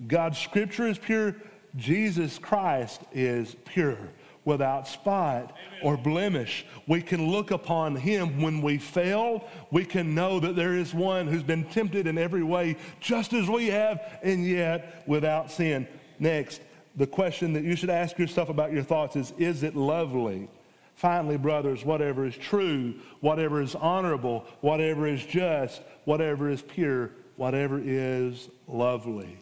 God's 0.06 0.38
scripture 0.38 0.86
is 0.86 0.98
pure. 0.98 1.36
Jesus 1.76 2.38
Christ 2.38 3.00
is 3.12 3.56
pure, 3.64 3.98
without 4.44 4.86
spot 4.86 5.56
Amen. 5.68 5.80
or 5.82 5.96
blemish. 5.96 6.64
We 6.86 7.02
can 7.02 7.28
look 7.30 7.50
upon 7.50 7.96
him 7.96 8.40
when 8.40 8.62
we 8.62 8.78
fail. 8.78 9.48
We 9.70 9.84
can 9.84 10.14
know 10.14 10.38
that 10.40 10.54
there 10.54 10.74
is 10.74 10.94
one 10.94 11.26
who's 11.26 11.42
been 11.42 11.64
tempted 11.64 12.06
in 12.06 12.16
every 12.16 12.44
way, 12.44 12.76
just 13.00 13.32
as 13.32 13.48
we 13.48 13.68
have, 13.68 14.00
and 14.22 14.46
yet 14.46 15.02
without 15.06 15.50
sin. 15.50 15.88
Next, 16.18 16.60
the 16.96 17.06
question 17.06 17.52
that 17.54 17.64
you 17.64 17.74
should 17.74 17.90
ask 17.90 18.18
yourself 18.18 18.48
about 18.48 18.72
your 18.72 18.84
thoughts 18.84 19.16
is 19.16 19.32
Is 19.38 19.62
it 19.62 19.74
lovely? 19.74 20.48
Finally, 20.94 21.38
brothers, 21.38 21.84
whatever 21.84 22.24
is 22.24 22.36
true, 22.36 22.94
whatever 23.20 23.60
is 23.60 23.74
honorable, 23.74 24.46
whatever 24.60 25.08
is 25.08 25.24
just, 25.26 25.82
whatever 26.04 26.48
is 26.48 26.62
pure, 26.62 27.10
whatever 27.34 27.80
is 27.82 28.48
lovely. 28.68 29.36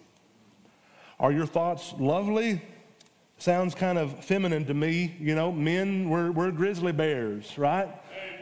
Are 1.23 1.31
your 1.31 1.47
thoughts 1.47 1.95
lovely? 2.01 2.61
Sounds 3.39 3.77
kind 3.77 3.97
of 3.97 4.25
feminine 4.25 4.65
to 4.67 4.75
me. 4.75 5.17
You 5.21 5.37
know, 5.37 5.53
men, 5.53 6.11
we're, 6.11 6.33
we're 6.33 6.51
grizzly 6.51 6.91
bears, 6.91 7.57
right? 7.57 7.89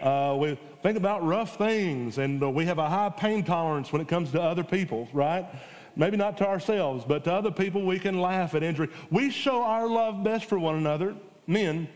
Uh, 0.00 0.34
we 0.40 0.58
think 0.82 0.96
about 0.96 1.22
rough 1.22 1.58
things, 1.58 2.16
and 2.16 2.42
uh, 2.42 2.48
we 2.48 2.64
have 2.64 2.78
a 2.78 2.88
high 2.88 3.10
pain 3.10 3.44
tolerance 3.44 3.92
when 3.92 4.00
it 4.00 4.08
comes 4.08 4.32
to 4.32 4.40
other 4.40 4.64
people, 4.64 5.06
right? 5.12 5.46
Maybe 5.94 6.16
not 6.16 6.38
to 6.38 6.48
ourselves, 6.48 7.04
but 7.06 7.22
to 7.24 7.32
other 7.34 7.50
people, 7.50 7.82
we 7.82 7.98
can 7.98 8.18
laugh 8.18 8.54
at 8.54 8.62
injury. 8.62 8.88
We 9.10 9.28
show 9.28 9.62
our 9.62 9.86
love 9.86 10.24
best 10.24 10.46
for 10.46 10.58
one 10.58 10.76
another, 10.76 11.14
men, 11.46 11.86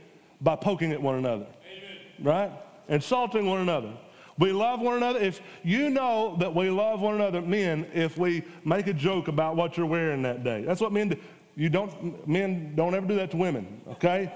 by 0.42 0.56
poking 0.56 0.92
at 0.92 1.00
one 1.00 1.14
another, 1.14 1.46
Amen. 1.46 2.26
right? 2.26 2.52
Insulting 2.88 3.46
one 3.46 3.62
another. 3.62 3.94
We 4.38 4.52
love 4.52 4.80
one 4.80 4.96
another. 4.96 5.20
If 5.20 5.40
you 5.62 5.90
know 5.90 6.36
that 6.40 6.54
we 6.54 6.70
love 6.70 7.00
one 7.00 7.14
another, 7.14 7.40
men, 7.40 7.86
if 7.94 8.18
we 8.18 8.42
make 8.64 8.86
a 8.88 8.92
joke 8.92 9.28
about 9.28 9.56
what 9.56 9.76
you're 9.76 9.86
wearing 9.86 10.22
that 10.22 10.42
day, 10.42 10.62
that's 10.62 10.80
what 10.80 10.92
men 10.92 11.10
do. 11.10 11.16
You 11.56 11.68
don't, 11.68 12.26
men 12.26 12.74
don't 12.74 12.94
ever 12.94 13.06
do 13.06 13.14
that 13.14 13.30
to 13.30 13.36
women, 13.36 13.80
okay? 13.88 14.32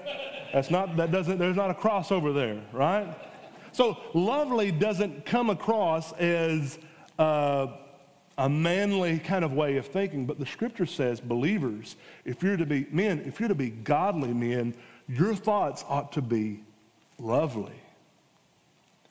That's 0.53 0.71
not, 0.71 0.95
that 0.95 1.11
doesn't, 1.11 1.37
there's 1.37 1.57
not 1.57 1.69
a 1.69 1.73
crossover 1.73 2.33
there, 2.33 2.61
right? 2.71 3.13
So 3.73 3.97
lovely 4.13 4.71
doesn't 4.71 5.25
come 5.25 5.49
across 5.49 6.13
as 6.13 6.79
uh, 7.17 7.67
a 8.37 8.47
manly 8.47 9.19
kind 9.19 9.43
of 9.43 9.51
way 9.51 9.75
of 9.75 9.85
thinking, 9.85 10.25
but 10.25 10.39
the 10.39 10.45
scripture 10.45 10.85
says, 10.85 11.19
believers, 11.19 11.97
if 12.23 12.41
you're 12.41 12.55
to 12.55 12.65
be 12.65 12.87
men, 12.89 13.21
if 13.25 13.37
you're 13.37 13.49
to 13.49 13.55
be 13.55 13.69
godly 13.69 14.33
men, 14.33 14.73
your 15.09 15.35
thoughts 15.35 15.83
ought 15.89 16.13
to 16.13 16.21
be 16.21 16.63
lovely 17.17 17.81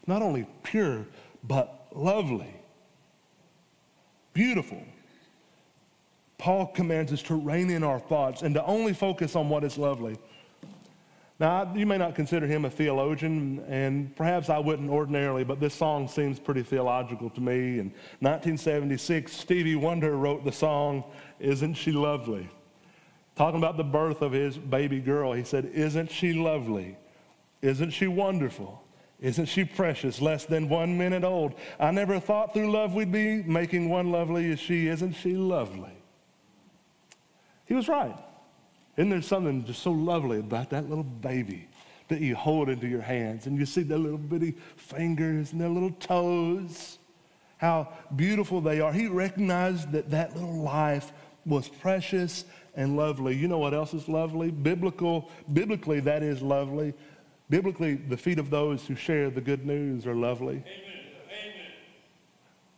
not 0.08 0.22
only 0.22 0.46
pure, 0.62 1.06
but 1.44 1.86
lovely, 1.94 2.52
beautiful. 4.32 4.82
Paul 6.38 6.66
commands 6.66 7.12
us 7.12 7.22
to 7.24 7.34
rein 7.34 7.68
in 7.68 7.84
our 7.84 8.00
thoughts 8.00 8.42
and 8.42 8.54
to 8.54 8.64
only 8.64 8.94
focus 8.94 9.36
on 9.36 9.48
what 9.48 9.64
is 9.64 9.76
lovely. 9.76 10.16
Now, 11.40 11.72
you 11.74 11.86
may 11.86 11.98
not 11.98 12.14
consider 12.14 12.46
him 12.46 12.64
a 12.64 12.70
theologian, 12.70 13.64
and 13.68 14.14
perhaps 14.16 14.48
I 14.48 14.58
wouldn't 14.58 14.90
ordinarily, 14.90 15.44
but 15.44 15.60
this 15.60 15.74
song 15.74 16.08
seems 16.08 16.40
pretty 16.40 16.62
theological 16.62 17.30
to 17.30 17.40
me. 17.40 17.78
In 17.78 17.92
1976, 18.20 19.30
Stevie 19.30 19.76
Wonder 19.76 20.16
wrote 20.16 20.44
the 20.44 20.50
song, 20.50 21.04
Isn't 21.38 21.74
She 21.74 21.92
Lovely? 21.92 22.48
Talking 23.36 23.58
about 23.58 23.76
the 23.76 23.84
birth 23.84 24.22
of 24.22 24.32
his 24.32 24.58
baby 24.58 24.98
girl, 24.98 25.32
he 25.32 25.44
said, 25.44 25.66
Isn't 25.66 26.10
she 26.10 26.32
lovely? 26.32 26.96
Isn't 27.62 27.90
she 27.90 28.08
wonderful? 28.08 28.82
Isn't 29.20 29.46
she 29.46 29.64
precious? 29.64 30.20
Less 30.20 30.44
than 30.44 30.68
one 30.68 30.96
minute 30.96 31.24
old. 31.24 31.54
I 31.80 31.90
never 31.90 32.20
thought 32.20 32.54
through 32.54 32.70
love 32.70 32.94
we'd 32.94 33.10
be 33.10 33.42
making 33.42 33.88
one 33.88 34.12
lovely 34.12 34.50
as 34.52 34.60
she. 34.60 34.86
Isn't 34.86 35.14
she 35.14 35.34
lovely? 35.34 35.92
He 37.66 37.74
was 37.74 37.88
right. 37.88 38.16
Isn't 38.96 39.10
there 39.10 39.22
something 39.22 39.64
just 39.64 39.82
so 39.82 39.90
lovely 39.90 40.38
about 40.38 40.70
that 40.70 40.88
little 40.88 41.04
baby 41.04 41.68
that 42.08 42.20
you 42.20 42.34
hold 42.34 42.68
into 42.68 42.86
your 42.86 43.02
hands 43.02 43.46
and 43.46 43.58
you 43.58 43.66
see 43.66 43.82
their 43.82 43.98
little 43.98 44.18
bitty 44.18 44.54
fingers 44.76 45.52
and 45.52 45.60
their 45.60 45.68
little 45.68 45.90
toes? 45.92 46.98
How 47.58 47.92
beautiful 48.14 48.60
they 48.60 48.80
are. 48.80 48.92
He 48.92 49.08
recognized 49.08 49.90
that 49.92 50.10
that 50.10 50.34
little 50.34 50.62
life 50.62 51.12
was 51.44 51.68
precious 51.68 52.44
and 52.76 52.96
lovely. 52.96 53.36
You 53.36 53.48
know 53.48 53.58
what 53.58 53.74
else 53.74 53.94
is 53.94 54.08
lovely? 54.08 54.50
Biblical, 54.50 55.28
biblically, 55.52 56.00
that 56.00 56.22
is 56.22 56.40
lovely. 56.40 56.94
Biblically, 57.50 57.94
the 57.94 58.16
feet 58.16 58.38
of 58.38 58.50
those 58.50 58.86
who 58.86 58.94
share 58.94 59.30
the 59.30 59.40
good 59.40 59.64
news 59.64 60.06
are 60.06 60.14
lovely. 60.14 60.56
Amen. 60.56 60.64
Amen. 60.66 61.52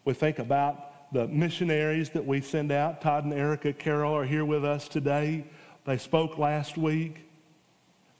We 0.04 0.14
think 0.14 0.38
about 0.38 1.12
the 1.12 1.26
missionaries 1.26 2.10
that 2.10 2.24
we 2.24 2.40
send 2.40 2.70
out. 2.70 3.00
Todd 3.00 3.24
and 3.24 3.32
Erica 3.32 3.72
Carroll 3.72 4.14
are 4.14 4.24
here 4.24 4.44
with 4.44 4.64
us 4.64 4.86
today. 4.86 5.44
They 5.84 5.98
spoke 5.98 6.38
last 6.38 6.78
week, 6.78 7.28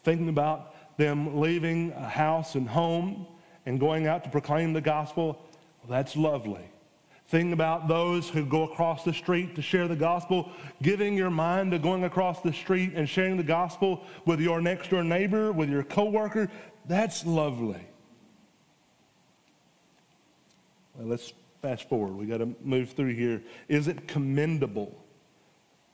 thinking 0.02 0.28
about 0.28 0.74
them 0.96 1.40
leaving 1.40 1.92
a 1.92 2.08
house 2.08 2.56
and 2.56 2.68
home 2.68 3.26
and 3.64 3.78
going 3.78 4.08
out 4.08 4.24
to 4.24 4.30
proclaim 4.30 4.72
the 4.72 4.80
gospel. 4.80 5.40
Well, 5.82 5.90
that's 5.90 6.16
lovely. 6.16 6.68
Think 7.30 7.52
about 7.52 7.86
those 7.86 8.28
who 8.28 8.44
go 8.44 8.64
across 8.64 9.04
the 9.04 9.14
street 9.14 9.54
to 9.54 9.62
share 9.62 9.86
the 9.86 9.94
gospel, 9.94 10.50
giving 10.82 11.14
your 11.14 11.30
mind 11.30 11.70
to 11.70 11.78
going 11.78 12.02
across 12.02 12.40
the 12.40 12.52
street 12.52 12.94
and 12.96 13.08
sharing 13.08 13.36
the 13.36 13.44
gospel 13.44 14.02
with 14.26 14.40
your 14.40 14.60
next 14.60 14.90
door 14.90 15.04
neighbor, 15.04 15.52
with 15.52 15.70
your 15.70 15.84
coworker. 15.84 16.50
That's 16.86 17.24
lovely. 17.24 17.86
Well, 20.96 21.06
let's 21.06 21.32
fast 21.62 21.88
forward. 21.88 22.16
We 22.16 22.26
got 22.26 22.38
to 22.38 22.52
move 22.64 22.90
through 22.94 23.14
here. 23.14 23.40
Is 23.68 23.86
it 23.86 24.08
commendable? 24.08 24.92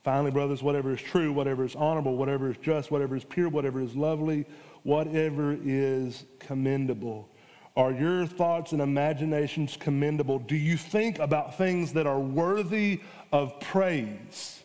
Finally, 0.05 0.31
brothers, 0.31 0.63
whatever 0.63 0.95
is 0.95 1.03
true, 1.03 1.35
whatever 1.35 1.67
is 1.67 1.77
honorable, 1.77 2.17
whatever 2.17 2.51
is 2.51 2.57
just, 2.63 2.91
whatever 2.91 3.15
is 3.15 3.25
pure, 3.25 3.51
whatever 3.51 3.83
is 3.83 3.95
lovely, 3.95 4.47
whatever 4.85 5.59
is 5.63 6.25
commendable 6.39 7.29
are 7.77 7.93
your 7.93 8.27
thoughts 8.27 8.73
and 8.73 8.81
imaginations 8.81 9.77
commendable? 9.77 10.39
Do 10.39 10.57
you 10.57 10.77
think 10.77 11.19
about 11.19 11.59
things 11.59 11.93
that 11.93 12.07
are 12.07 12.19
worthy 12.19 13.01
of 13.33 13.61
praise? 13.61 14.63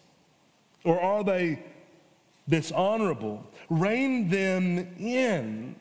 Or 0.86 1.00
are 1.00 1.24
they 1.24 1.62
dishonorable? 2.48 3.46
Rein 3.70 4.30
them 4.30 4.78
in. 4.98 5.76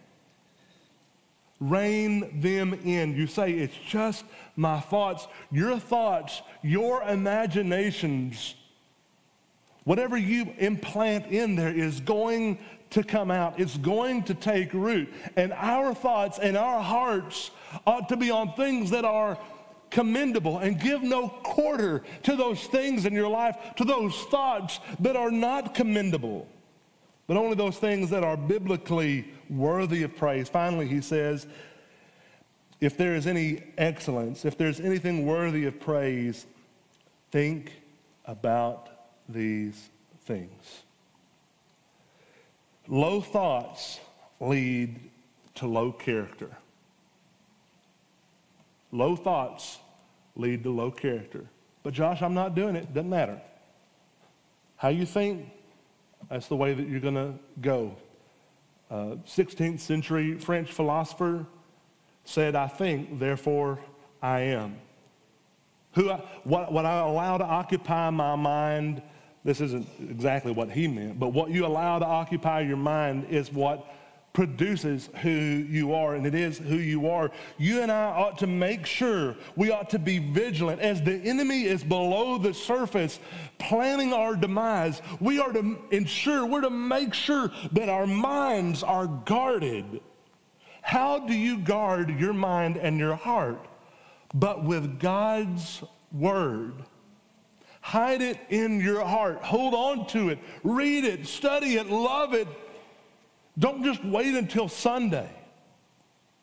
Rein 1.60 2.40
them 2.40 2.74
in. 2.74 3.14
You 3.14 3.26
say, 3.26 3.52
it's 3.52 3.76
just 3.86 4.24
my 4.56 4.80
thoughts. 4.80 5.28
Your 5.52 5.78
thoughts, 5.78 6.42
your 6.62 7.02
imaginations, 7.02 8.54
whatever 9.84 10.16
you 10.16 10.52
implant 10.58 11.26
in 11.26 11.54
there 11.54 11.72
is 11.72 12.00
going 12.00 12.58
to 12.90 13.02
come 13.02 13.30
out. 13.30 13.58
It's 13.58 13.76
going 13.76 14.24
to 14.24 14.34
take 14.34 14.72
root. 14.74 15.12
And 15.36 15.52
our 15.52 15.94
thoughts 15.94 16.38
and 16.38 16.56
our 16.56 16.80
hearts 16.80 17.50
ought 17.86 18.08
to 18.08 18.16
be 18.16 18.30
on 18.30 18.52
things 18.54 18.90
that 18.90 19.04
are 19.04 19.38
commendable 19.90 20.58
and 20.58 20.78
give 20.80 21.02
no 21.02 21.28
quarter 21.28 22.02
to 22.22 22.36
those 22.36 22.64
things 22.66 23.06
in 23.06 23.12
your 23.12 23.28
life, 23.28 23.56
to 23.76 23.84
those 23.84 24.16
thoughts 24.24 24.80
that 25.00 25.16
are 25.16 25.30
not 25.30 25.74
commendable, 25.74 26.46
but 27.26 27.36
only 27.36 27.54
those 27.54 27.76
things 27.76 28.10
that 28.10 28.24
are 28.24 28.36
biblically 28.36 29.26
worthy 29.48 30.02
of 30.02 30.16
praise. 30.16 30.48
Finally, 30.48 30.86
he 30.86 31.00
says, 31.00 31.46
if 32.80 32.96
there 32.96 33.14
is 33.14 33.26
any 33.26 33.62
excellence, 33.78 34.44
if 34.44 34.56
there's 34.56 34.80
anything 34.80 35.26
worthy 35.26 35.66
of 35.66 35.78
praise, 35.78 36.46
think 37.30 37.72
about 38.26 38.88
these 39.28 39.90
things. 40.24 40.82
Low 42.90 43.20
thoughts 43.20 44.00
lead 44.40 44.98
to 45.54 45.68
low 45.68 45.92
character. 45.92 46.50
Low 48.90 49.14
thoughts 49.14 49.78
lead 50.34 50.64
to 50.64 50.70
low 50.70 50.90
character. 50.90 51.46
But 51.84 51.94
Josh, 51.94 52.20
I'm 52.20 52.34
not 52.34 52.56
doing 52.56 52.74
it. 52.74 52.92
Doesn't 52.92 53.08
matter. 53.08 53.40
How 54.76 54.88
you 54.88 55.06
think, 55.06 55.48
that's 56.28 56.48
the 56.48 56.56
way 56.56 56.74
that 56.74 56.88
you're 56.88 56.98
going 56.98 57.14
to 57.14 57.34
go. 57.60 57.94
Uh, 58.90 59.16
16th 59.24 59.78
century 59.78 60.36
French 60.36 60.72
philosopher 60.72 61.46
said, 62.24 62.56
I 62.56 62.66
think, 62.66 63.20
therefore 63.20 63.78
I 64.20 64.40
am. 64.40 64.76
Who 65.94 66.10
I, 66.10 66.16
what, 66.42 66.72
what 66.72 66.86
I 66.86 66.98
allow 66.98 67.38
to 67.38 67.44
occupy 67.44 68.10
my 68.10 68.34
mind, 68.34 69.00
this 69.44 69.60
isn't 69.60 69.88
exactly 70.00 70.52
what 70.52 70.70
he 70.70 70.86
meant, 70.86 71.18
but 71.18 71.28
what 71.32 71.50
you 71.50 71.64
allow 71.64 71.98
to 71.98 72.06
occupy 72.06 72.60
your 72.60 72.76
mind 72.76 73.26
is 73.30 73.52
what 73.52 73.86
produces 74.32 75.08
who 75.22 75.30
you 75.30 75.92
are, 75.92 76.14
and 76.14 76.24
it 76.26 76.34
is 76.34 76.58
who 76.58 76.76
you 76.76 77.08
are. 77.08 77.30
You 77.58 77.82
and 77.82 77.90
I 77.90 78.04
ought 78.04 78.38
to 78.38 78.46
make 78.46 78.86
sure, 78.86 79.34
we 79.56 79.70
ought 79.70 79.90
to 79.90 79.98
be 79.98 80.18
vigilant. 80.18 80.80
As 80.80 81.02
the 81.02 81.14
enemy 81.14 81.64
is 81.64 81.82
below 81.82 82.38
the 82.38 82.54
surface, 82.54 83.18
planning 83.58 84.12
our 84.12 84.36
demise, 84.36 85.02
we 85.18 85.40
are 85.40 85.52
to 85.52 85.78
ensure, 85.90 86.46
we're 86.46 86.60
to 86.60 86.70
make 86.70 87.12
sure 87.12 87.50
that 87.72 87.88
our 87.88 88.06
minds 88.06 88.82
are 88.82 89.06
guarded. 89.06 90.00
How 90.82 91.18
do 91.18 91.34
you 91.34 91.58
guard 91.58 92.20
your 92.20 92.32
mind 92.32 92.76
and 92.76 92.98
your 92.98 93.16
heart? 93.16 93.66
But 94.32 94.62
with 94.64 95.00
God's 95.00 95.82
word. 96.12 96.74
Hide 97.80 98.22
it 98.22 98.38
in 98.50 98.80
your 98.80 99.04
heart. 99.04 99.42
Hold 99.42 99.74
on 99.74 100.06
to 100.08 100.28
it. 100.28 100.38
Read 100.62 101.04
it. 101.04 101.26
Study 101.26 101.76
it. 101.76 101.88
Love 101.88 102.34
it 102.34 102.46
don't 103.60 103.84
just 103.84 104.04
wait 104.04 104.34
until 104.34 104.68
Sunday, 104.68 105.30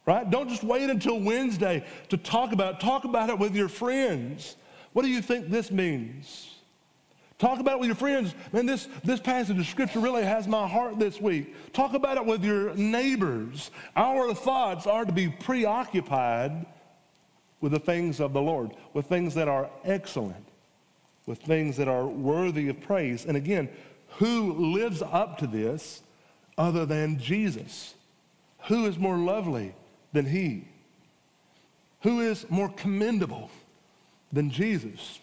right? 0.05 0.29
Don't 0.29 0.49
just 0.49 0.63
wait 0.63 0.89
until 0.89 1.19
Wednesday 1.19 1.83
to 2.09 2.17
talk 2.17 2.51
about 2.51 2.75
it. 2.75 2.79
Talk 2.79 3.05
about 3.05 3.29
it 3.29 3.39
with 3.39 3.55
your 3.55 3.69
friends. 3.69 4.55
What 4.93 5.01
do 5.01 5.09
you 5.09 5.21
think 5.21 5.49
this 5.49 5.71
means? 5.71 6.53
Talk 7.39 7.59
about 7.59 7.75
it 7.75 7.79
with 7.79 7.87
your 7.87 7.95
friends. 7.95 8.33
Man, 8.51 8.65
this, 8.65 8.87
this 9.03 9.19
passage 9.19 9.57
of 9.57 9.65
scripture 9.67 9.99
really 9.99 10.23
has 10.23 10.47
my 10.47 10.67
heart 10.67 10.97
this 10.97 11.21
week. 11.21 11.55
Talk 11.71 11.93
about 11.93 12.17
it 12.17 12.25
with 12.25 12.43
your 12.43 12.73
neighbors. 12.75 13.69
Our 13.95 14.33
thoughts 14.33 14.87
are 14.87 15.05
to 15.05 15.11
be 15.11 15.29
preoccupied 15.29 16.65
with 17.61 17.71
the 17.71 17.79
things 17.79 18.19
of 18.19 18.33
the 18.33 18.41
Lord, 18.41 18.71
with 18.93 19.07
things 19.07 19.33
that 19.35 19.47
are 19.47 19.69
excellent, 19.83 20.46
with 21.27 21.39
things 21.39 21.77
that 21.77 21.87
are 21.87 22.07
worthy 22.07 22.69
of 22.69 22.81
praise. 22.81 23.25
And 23.25 23.37
again, 23.37 23.69
who 24.17 24.73
lives 24.73 25.03
up 25.03 25.37
to 25.39 25.47
this 25.47 26.01
other 26.57 26.85
than 26.87 27.19
Jesus? 27.19 27.93
Who 28.67 28.85
is 28.87 28.97
more 28.97 29.17
lovely 29.17 29.75
than 30.13 30.25
he? 30.25 30.67
Who 32.01 32.21
is 32.21 32.49
more 32.49 32.69
commendable 32.69 33.51
than 34.31 34.49
Jesus? 34.49 35.19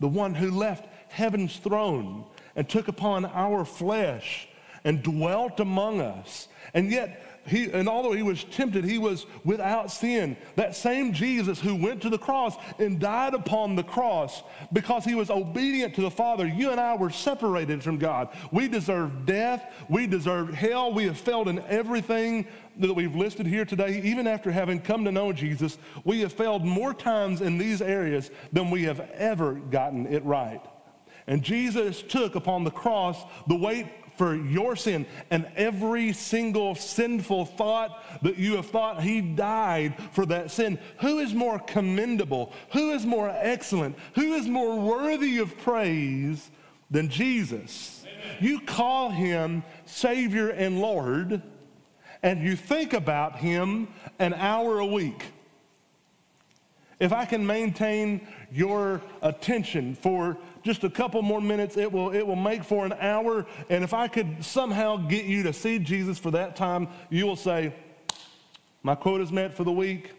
The 0.00 0.08
one 0.08 0.34
who 0.34 0.50
left 0.50 0.86
heaven's 1.10 1.56
throne 1.56 2.24
and 2.56 2.68
took 2.68 2.88
upon 2.88 3.24
our 3.24 3.64
flesh 3.64 4.48
and 4.84 5.02
dwelt 5.02 5.60
among 5.60 6.00
us. 6.00 6.48
And 6.74 6.90
yet, 6.90 7.29
he, 7.46 7.70
and 7.70 7.88
although 7.88 8.12
he 8.12 8.22
was 8.22 8.44
tempted, 8.44 8.84
he 8.84 8.98
was 8.98 9.26
without 9.44 9.90
sin. 9.90 10.36
That 10.56 10.76
same 10.76 11.12
Jesus 11.12 11.58
who 11.58 11.74
went 11.74 12.02
to 12.02 12.10
the 12.10 12.18
cross 12.18 12.56
and 12.78 13.00
died 13.00 13.34
upon 13.34 13.76
the 13.76 13.82
cross 13.82 14.42
because 14.72 15.04
he 15.04 15.14
was 15.14 15.30
obedient 15.30 15.94
to 15.94 16.02
the 16.02 16.10
Father, 16.10 16.46
you 16.46 16.70
and 16.70 16.80
I 16.80 16.96
were 16.96 17.10
separated 17.10 17.82
from 17.82 17.98
God. 17.98 18.28
We 18.52 18.68
deserve 18.68 19.26
death. 19.26 19.64
We 19.88 20.06
deserve 20.06 20.52
hell. 20.52 20.92
We 20.92 21.06
have 21.06 21.18
failed 21.18 21.48
in 21.48 21.60
everything 21.60 22.46
that 22.76 22.94
we've 22.94 23.16
listed 23.16 23.46
here 23.46 23.64
today. 23.64 24.00
Even 24.02 24.26
after 24.26 24.50
having 24.50 24.80
come 24.80 25.04
to 25.04 25.12
know 25.12 25.32
Jesus, 25.32 25.78
we 26.04 26.20
have 26.20 26.32
failed 26.32 26.64
more 26.64 26.94
times 26.94 27.40
in 27.40 27.58
these 27.58 27.80
areas 27.82 28.30
than 28.52 28.70
we 28.70 28.84
have 28.84 29.00
ever 29.00 29.54
gotten 29.54 30.06
it 30.06 30.24
right. 30.24 30.62
And 31.26 31.42
Jesus 31.42 32.02
took 32.02 32.34
upon 32.34 32.64
the 32.64 32.70
cross 32.70 33.22
the 33.46 33.56
weight 33.56 33.86
for 34.20 34.34
your 34.34 34.76
sin 34.76 35.06
and 35.30 35.48
every 35.56 36.12
single 36.12 36.74
sinful 36.74 37.46
thought 37.46 38.04
that 38.20 38.36
you 38.36 38.54
have 38.56 38.66
thought 38.66 39.02
he 39.02 39.22
died 39.22 39.94
for 40.12 40.26
that 40.26 40.50
sin. 40.50 40.78
Who 40.98 41.20
is 41.20 41.32
more 41.32 41.58
commendable? 41.58 42.52
Who 42.74 42.90
is 42.90 43.06
more 43.06 43.30
excellent? 43.34 43.96
Who 44.16 44.34
is 44.34 44.46
more 44.46 44.78
worthy 44.78 45.38
of 45.38 45.56
praise 45.56 46.50
than 46.90 47.08
Jesus? 47.08 48.04
Amen. 48.04 48.36
You 48.40 48.60
call 48.60 49.08
him 49.08 49.62
Savior 49.86 50.50
and 50.50 50.82
Lord, 50.82 51.40
and 52.22 52.42
you 52.42 52.56
think 52.56 52.92
about 52.92 53.38
him 53.38 53.88
an 54.18 54.34
hour 54.34 54.80
a 54.80 54.86
week. 54.86 55.24
If 57.00 57.12
I 57.14 57.24
can 57.24 57.46
maintain 57.46 58.28
your 58.52 59.00
attention 59.22 59.94
for 59.94 60.36
just 60.62 60.84
a 60.84 60.90
couple 60.90 61.22
more 61.22 61.40
minutes, 61.40 61.78
it 61.78 61.90
will, 61.90 62.12
it 62.12 62.26
will 62.26 62.36
make 62.36 62.62
for 62.62 62.84
an 62.84 62.92
hour. 62.92 63.46
And 63.70 63.82
if 63.82 63.94
I 63.94 64.06
could 64.06 64.44
somehow 64.44 64.96
get 64.96 65.24
you 65.24 65.42
to 65.44 65.52
see 65.54 65.78
Jesus 65.78 66.18
for 66.18 66.30
that 66.32 66.56
time, 66.56 66.88
you 67.08 67.26
will 67.26 67.36
say, 67.36 67.74
My 68.82 68.94
quote 68.94 69.22
is 69.22 69.32
met 69.32 69.54
for 69.54 69.64
the 69.64 69.72
week. 69.72 70.12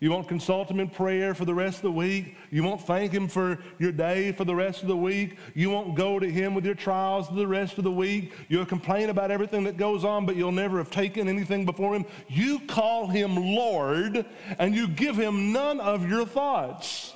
You 0.00 0.10
won't 0.10 0.28
consult 0.28 0.70
him 0.70 0.80
in 0.80 0.88
prayer 0.88 1.34
for 1.34 1.44
the 1.44 1.54
rest 1.54 1.76
of 1.76 1.82
the 1.82 1.92
week. 1.92 2.34
You 2.50 2.62
won't 2.62 2.80
thank 2.80 3.12
him 3.12 3.28
for 3.28 3.58
your 3.78 3.92
day 3.92 4.32
for 4.32 4.46
the 4.46 4.54
rest 4.54 4.80
of 4.80 4.88
the 4.88 4.96
week. 4.96 5.36
You 5.54 5.68
won't 5.68 5.94
go 5.94 6.18
to 6.18 6.26
him 6.26 6.54
with 6.54 6.64
your 6.64 6.74
trials 6.74 7.28
for 7.28 7.34
the 7.34 7.46
rest 7.46 7.76
of 7.76 7.84
the 7.84 7.90
week. 7.90 8.32
You'll 8.48 8.64
complain 8.64 9.10
about 9.10 9.30
everything 9.30 9.64
that 9.64 9.76
goes 9.76 10.02
on, 10.02 10.24
but 10.24 10.36
you'll 10.36 10.52
never 10.52 10.78
have 10.78 10.90
taken 10.90 11.28
anything 11.28 11.66
before 11.66 11.94
him. 11.94 12.06
You 12.28 12.60
call 12.60 13.08
him 13.08 13.36
Lord 13.36 14.24
and 14.58 14.74
you 14.74 14.88
give 14.88 15.16
him 15.16 15.52
none 15.52 15.80
of 15.80 16.08
your 16.08 16.24
thoughts. 16.24 17.12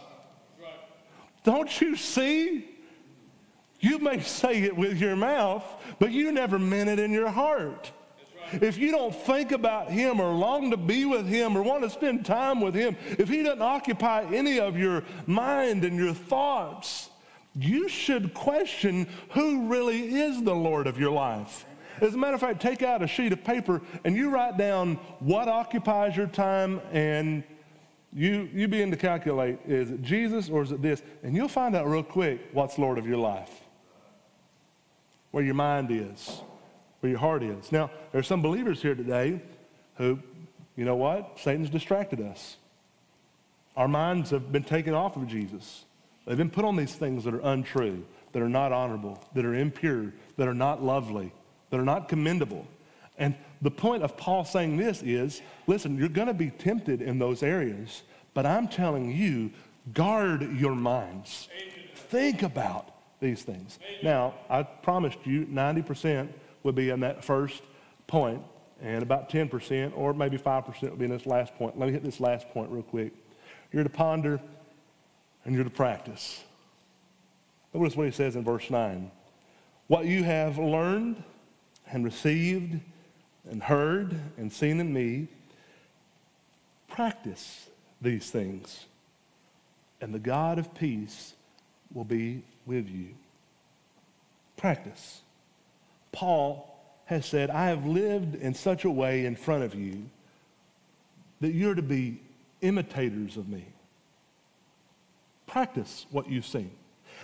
Don't 1.42 1.80
you 1.80 1.96
see? 1.96 2.68
You 3.80 3.98
may 3.98 4.20
say 4.20 4.62
it 4.62 4.76
with 4.76 4.98
your 4.98 5.16
mouth, 5.16 5.64
but 5.98 6.10
you 6.10 6.32
never 6.32 6.58
meant 6.58 6.90
it 6.90 6.98
in 6.98 7.12
your 7.12 7.30
heart. 7.30 7.92
If 8.52 8.78
you 8.78 8.90
don't 8.90 9.14
think 9.14 9.52
about 9.52 9.90
him 9.90 10.20
or 10.20 10.32
long 10.32 10.70
to 10.70 10.76
be 10.76 11.04
with 11.04 11.26
him 11.26 11.56
or 11.56 11.62
want 11.62 11.82
to 11.82 11.90
spend 11.90 12.24
time 12.24 12.60
with 12.60 12.74
him, 12.74 12.96
if 13.18 13.28
he 13.28 13.42
doesn't 13.42 13.62
occupy 13.62 14.24
any 14.24 14.60
of 14.60 14.76
your 14.78 15.02
mind 15.26 15.84
and 15.84 15.96
your 15.96 16.14
thoughts, 16.14 17.10
you 17.54 17.88
should 17.88 18.34
question 18.34 19.08
who 19.30 19.68
really 19.68 20.14
is 20.16 20.42
the 20.42 20.54
Lord 20.54 20.86
of 20.86 20.98
your 20.98 21.12
life. 21.12 21.64
As 22.00 22.14
a 22.14 22.18
matter 22.18 22.34
of 22.34 22.40
fact, 22.40 22.60
take 22.60 22.82
out 22.82 23.02
a 23.02 23.06
sheet 23.06 23.32
of 23.32 23.44
paper 23.44 23.80
and 24.04 24.16
you 24.16 24.30
write 24.30 24.58
down 24.58 24.96
what 25.20 25.48
occupies 25.48 26.16
your 26.16 26.26
time 26.26 26.80
and 26.92 27.44
you, 28.12 28.48
you 28.52 28.68
begin 28.68 28.90
to 28.90 28.96
calculate 28.96 29.58
is 29.66 29.90
it 29.90 30.02
Jesus 30.02 30.48
or 30.48 30.62
is 30.62 30.72
it 30.72 30.82
this? 30.82 31.02
And 31.22 31.34
you'll 31.34 31.48
find 31.48 31.74
out 31.74 31.86
real 31.88 32.02
quick 32.02 32.40
what's 32.52 32.78
Lord 32.78 32.98
of 32.98 33.06
your 33.06 33.18
life, 33.18 33.50
where 35.32 35.42
your 35.42 35.54
mind 35.54 35.90
is, 35.90 36.40
where 37.04 37.10
your 37.10 37.20
heart 37.20 37.42
is. 37.42 37.70
Now, 37.70 37.90
there 38.12 38.18
are 38.18 38.24
some 38.24 38.40
believers 38.40 38.80
here 38.80 38.94
today 38.94 39.38
who, 39.98 40.18
you 40.74 40.86
know 40.86 40.96
what? 40.96 41.38
Satan's 41.38 41.68
distracted 41.68 42.18
us. 42.18 42.56
Our 43.76 43.88
minds 43.88 44.30
have 44.30 44.50
been 44.50 44.64
taken 44.64 44.94
off 44.94 45.14
of 45.14 45.28
Jesus. 45.28 45.84
They've 46.26 46.38
been 46.38 46.48
put 46.48 46.64
on 46.64 46.76
these 46.76 46.94
things 46.94 47.24
that 47.24 47.34
are 47.34 47.42
untrue, 47.42 48.06
that 48.32 48.40
are 48.40 48.48
not 48.48 48.72
honorable, 48.72 49.22
that 49.34 49.44
are 49.44 49.54
impure, 49.54 50.14
that 50.38 50.48
are 50.48 50.54
not 50.54 50.82
lovely, 50.82 51.30
that 51.68 51.78
are 51.78 51.84
not 51.84 52.08
commendable. 52.08 52.66
And 53.18 53.34
the 53.60 53.70
point 53.70 54.02
of 54.02 54.16
Paul 54.16 54.46
saying 54.46 54.78
this 54.78 55.02
is 55.02 55.42
listen, 55.66 55.98
you're 55.98 56.08
going 56.08 56.28
to 56.28 56.32
be 56.32 56.48
tempted 56.48 57.02
in 57.02 57.18
those 57.18 57.42
areas, 57.42 58.02
but 58.32 58.46
I'm 58.46 58.66
telling 58.66 59.14
you, 59.14 59.50
guard 59.92 60.56
your 60.58 60.74
minds. 60.74 61.50
Amen. 61.54 61.74
Think 61.94 62.42
about 62.42 62.94
these 63.20 63.42
things. 63.42 63.78
Amen. 63.82 63.98
Now, 64.02 64.34
I 64.48 64.62
promised 64.62 65.18
you 65.26 65.44
90% 65.44 66.30
would 66.64 66.74
be 66.74 66.90
in 66.90 67.00
that 67.00 67.24
first 67.24 67.62
point, 68.08 68.42
and 68.82 69.02
about 69.02 69.30
10% 69.30 69.92
or 69.96 70.12
maybe 70.12 70.36
5% 70.36 70.82
would 70.82 70.98
be 70.98 71.04
in 71.04 71.10
this 71.10 71.26
last 71.26 71.54
point. 71.54 71.78
Let 71.78 71.86
me 71.86 71.92
hit 71.92 72.02
this 72.02 72.18
last 72.18 72.48
point 72.50 72.70
real 72.70 72.82
quick. 72.82 73.12
You're 73.72 73.84
to 73.84 73.90
ponder 73.90 74.40
and 75.44 75.54
you're 75.54 75.64
to 75.64 75.70
practice. 75.70 76.42
Notice 77.72 77.96
what 77.96 78.06
he 78.06 78.12
says 78.12 78.34
in 78.36 78.44
verse 78.44 78.70
9. 78.70 79.10
What 79.86 80.06
you 80.06 80.24
have 80.24 80.58
learned 80.58 81.22
and 81.90 82.04
received 82.04 82.80
and 83.50 83.62
heard 83.62 84.18
and 84.36 84.52
seen 84.52 84.80
in 84.80 84.92
me, 84.92 85.28
practice 86.88 87.68
these 88.00 88.30
things, 88.30 88.86
and 90.00 90.14
the 90.14 90.18
God 90.18 90.58
of 90.58 90.74
peace 90.74 91.34
will 91.92 92.04
be 92.04 92.42
with 92.66 92.88
you. 92.88 93.08
Practice. 94.56 95.20
Paul 96.14 96.70
has 97.06 97.26
said, 97.26 97.50
I 97.50 97.66
have 97.66 97.84
lived 97.84 98.36
in 98.36 98.54
such 98.54 98.84
a 98.84 98.90
way 98.90 99.26
in 99.26 99.36
front 99.36 99.64
of 99.64 99.74
you 99.74 100.08
that 101.40 101.52
you're 101.52 101.74
to 101.74 101.82
be 101.82 102.20
imitators 102.62 103.36
of 103.36 103.48
me. 103.48 103.66
Practice 105.46 106.06
what 106.10 106.30
you've 106.30 106.46
seen. 106.46 106.70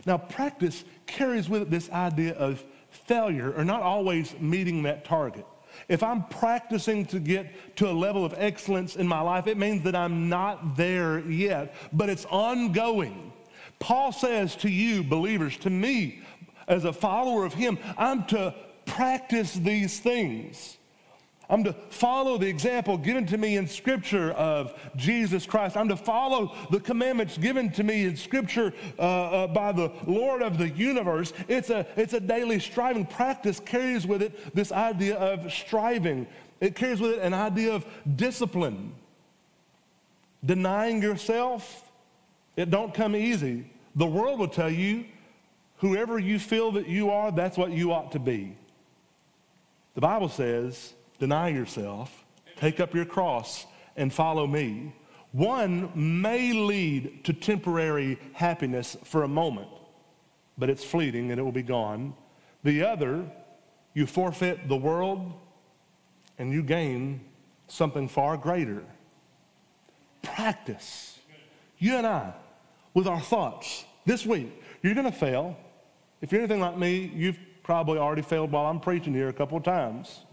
Now, 0.04 0.18
practice 0.18 0.84
carries 1.06 1.48
with 1.48 1.62
it 1.62 1.70
this 1.70 1.88
idea 1.90 2.34
of 2.34 2.62
failure 2.90 3.52
or 3.56 3.64
not 3.64 3.82
always 3.82 4.34
meeting 4.38 4.82
that 4.82 5.04
target. 5.04 5.46
If 5.88 6.02
I'm 6.02 6.24
practicing 6.24 7.06
to 7.06 7.20
get 7.20 7.76
to 7.76 7.88
a 7.88 7.92
level 7.92 8.24
of 8.24 8.34
excellence 8.36 8.96
in 8.96 9.06
my 9.06 9.20
life, 9.20 9.46
it 9.46 9.56
means 9.56 9.84
that 9.84 9.94
I'm 9.94 10.28
not 10.28 10.76
there 10.76 11.20
yet, 11.20 11.74
but 11.92 12.10
it's 12.10 12.26
ongoing. 12.26 13.32
Paul 13.78 14.12
says 14.12 14.56
to 14.56 14.68
you, 14.68 15.02
believers, 15.02 15.56
to 15.58 15.70
me, 15.70 16.22
as 16.68 16.84
a 16.84 16.92
follower 16.92 17.44
of 17.44 17.54
him, 17.54 17.78
I'm 17.96 18.26
to 18.26 18.54
practice 18.90 19.54
these 19.54 20.00
things. 20.00 20.76
I'm 21.48 21.64
to 21.64 21.72
follow 21.90 22.38
the 22.38 22.46
example 22.46 22.96
given 22.96 23.26
to 23.26 23.36
me 23.36 23.56
in 23.56 23.66
Scripture 23.66 24.30
of 24.32 24.72
Jesus 24.94 25.46
Christ. 25.46 25.76
I'm 25.76 25.88
to 25.88 25.96
follow 25.96 26.54
the 26.70 26.78
commandments 26.78 27.36
given 27.36 27.72
to 27.72 27.82
me 27.82 28.04
in 28.04 28.16
Scripture 28.16 28.72
uh, 28.98 29.02
uh, 29.02 29.46
by 29.48 29.72
the 29.72 29.90
Lord 30.06 30.42
of 30.42 30.58
the 30.58 30.68
universe. 30.68 31.32
It's 31.48 31.70
a, 31.70 31.86
it's 31.96 32.12
a 32.12 32.20
daily 32.20 32.60
striving. 32.60 33.04
Practice 33.04 33.58
carries 33.58 34.06
with 34.06 34.22
it 34.22 34.54
this 34.54 34.70
idea 34.70 35.16
of 35.16 35.52
striving, 35.52 36.28
it 36.60 36.76
carries 36.76 37.00
with 37.00 37.12
it 37.12 37.18
an 37.20 37.34
idea 37.34 37.72
of 37.72 37.84
discipline. 38.14 38.94
Denying 40.44 41.02
yourself, 41.02 41.90
it 42.56 42.70
don't 42.70 42.94
come 42.94 43.16
easy. 43.16 43.68
The 43.96 44.06
world 44.06 44.38
will 44.38 44.48
tell 44.48 44.70
you 44.70 45.04
whoever 45.78 46.18
you 46.18 46.38
feel 46.38 46.70
that 46.72 46.86
you 46.86 47.10
are, 47.10 47.32
that's 47.32 47.58
what 47.58 47.72
you 47.72 47.92
ought 47.92 48.12
to 48.12 48.20
be. 48.20 48.56
The 49.94 50.00
Bible 50.00 50.28
says, 50.28 50.94
deny 51.18 51.48
yourself, 51.48 52.24
take 52.56 52.80
up 52.80 52.94
your 52.94 53.04
cross, 53.04 53.66
and 53.96 54.12
follow 54.12 54.46
me. 54.46 54.94
One 55.32 55.90
may 55.94 56.52
lead 56.52 57.24
to 57.24 57.32
temporary 57.32 58.18
happiness 58.32 58.96
for 59.04 59.22
a 59.22 59.28
moment, 59.28 59.68
but 60.58 60.70
it's 60.70 60.84
fleeting 60.84 61.30
and 61.30 61.40
it 61.40 61.42
will 61.42 61.52
be 61.52 61.62
gone. 61.62 62.14
The 62.64 62.84
other, 62.84 63.30
you 63.94 64.06
forfeit 64.06 64.68
the 64.68 64.76
world 64.76 65.32
and 66.38 66.52
you 66.52 66.62
gain 66.62 67.20
something 67.68 68.08
far 68.08 68.36
greater. 68.36 68.82
Practice. 70.22 71.18
You 71.78 71.96
and 71.96 72.06
I, 72.06 72.32
with 72.94 73.06
our 73.06 73.20
thoughts, 73.20 73.84
this 74.04 74.26
week, 74.26 74.62
you're 74.82 74.94
going 74.94 75.10
to 75.10 75.16
fail. 75.16 75.56
If 76.20 76.32
you're 76.32 76.40
anything 76.40 76.60
like 76.60 76.76
me, 76.76 77.10
you've 77.14 77.38
probably 77.70 77.98
already 77.98 78.22
failed 78.22 78.50
while 78.50 78.66
I'm 78.66 78.80
preaching 78.80 79.14
here 79.14 79.28
a 79.28 79.32
couple 79.32 79.56
of 79.56 79.62
times 79.62 80.24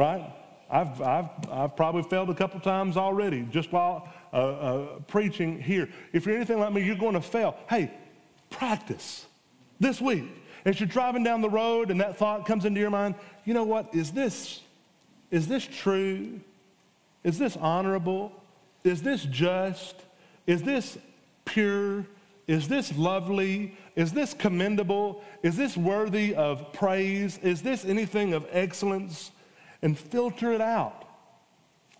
right? 0.00 0.32
I've, 0.70 1.00
I've, 1.02 1.28
I've 1.50 1.76
probably 1.76 2.02
failed 2.04 2.30
a 2.30 2.34
couple 2.34 2.58
times 2.60 2.96
already 2.96 3.42
just 3.50 3.72
while 3.72 4.08
uh, 4.32 4.36
uh, 4.36 4.86
preaching 5.06 5.60
here. 5.60 5.88
If 6.12 6.26
you're 6.26 6.36
anything 6.36 6.58
like 6.58 6.72
me, 6.72 6.82
you're 6.82 6.96
going 6.96 7.14
to 7.14 7.20
fail. 7.20 7.56
Hey, 7.68 7.90
practice 8.50 9.26
this 9.78 10.00
week. 10.00 10.24
As 10.64 10.80
you're 10.80 10.88
driving 10.88 11.22
down 11.22 11.40
the 11.40 11.50
road 11.50 11.90
and 11.90 12.00
that 12.00 12.16
thought 12.16 12.46
comes 12.46 12.64
into 12.64 12.80
your 12.80 12.90
mind, 12.90 13.14
you 13.44 13.54
know 13.54 13.64
what? 13.64 13.94
Is 13.94 14.12
this, 14.12 14.60
is 15.30 15.48
this 15.48 15.66
true? 15.66 16.40
Is 17.24 17.38
this 17.38 17.56
honorable? 17.56 18.32
Is 18.84 19.02
this 19.02 19.24
just? 19.24 19.96
Is 20.46 20.62
this 20.62 20.98
pure? 21.44 22.06
Is 22.50 22.68
this 22.68 22.96
lovely? 22.96 23.76
Is 23.94 24.12
this 24.12 24.34
commendable? 24.34 25.22
Is 25.42 25.56
this 25.56 25.76
worthy 25.76 26.34
of 26.34 26.72
praise? 26.72 27.38
Is 27.38 27.62
this 27.62 27.84
anything 27.84 28.32
of 28.32 28.46
excellence? 28.50 29.30
and 29.82 29.98
filter 29.98 30.52
it 30.52 30.60
out. 30.60 31.04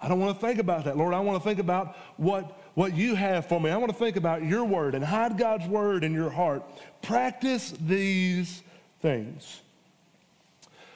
I 0.00 0.08
don't 0.08 0.18
want 0.18 0.38
to 0.38 0.46
think 0.46 0.58
about 0.58 0.84
that, 0.84 0.96
Lord. 0.96 1.12
I 1.12 1.20
want 1.20 1.42
to 1.42 1.46
think 1.46 1.58
about 1.58 1.96
what, 2.16 2.58
what 2.74 2.94
you 2.94 3.14
have 3.14 3.46
for 3.46 3.60
me. 3.60 3.70
I 3.70 3.76
want 3.76 3.92
to 3.92 3.98
think 3.98 4.16
about 4.16 4.42
your 4.42 4.64
word 4.64 4.94
and 4.94 5.04
hide 5.04 5.36
God's 5.36 5.66
word 5.66 6.04
in 6.04 6.14
your 6.14 6.30
heart. 6.30 6.62
Practice 7.02 7.74
these 7.86 8.62
things. 9.00 9.60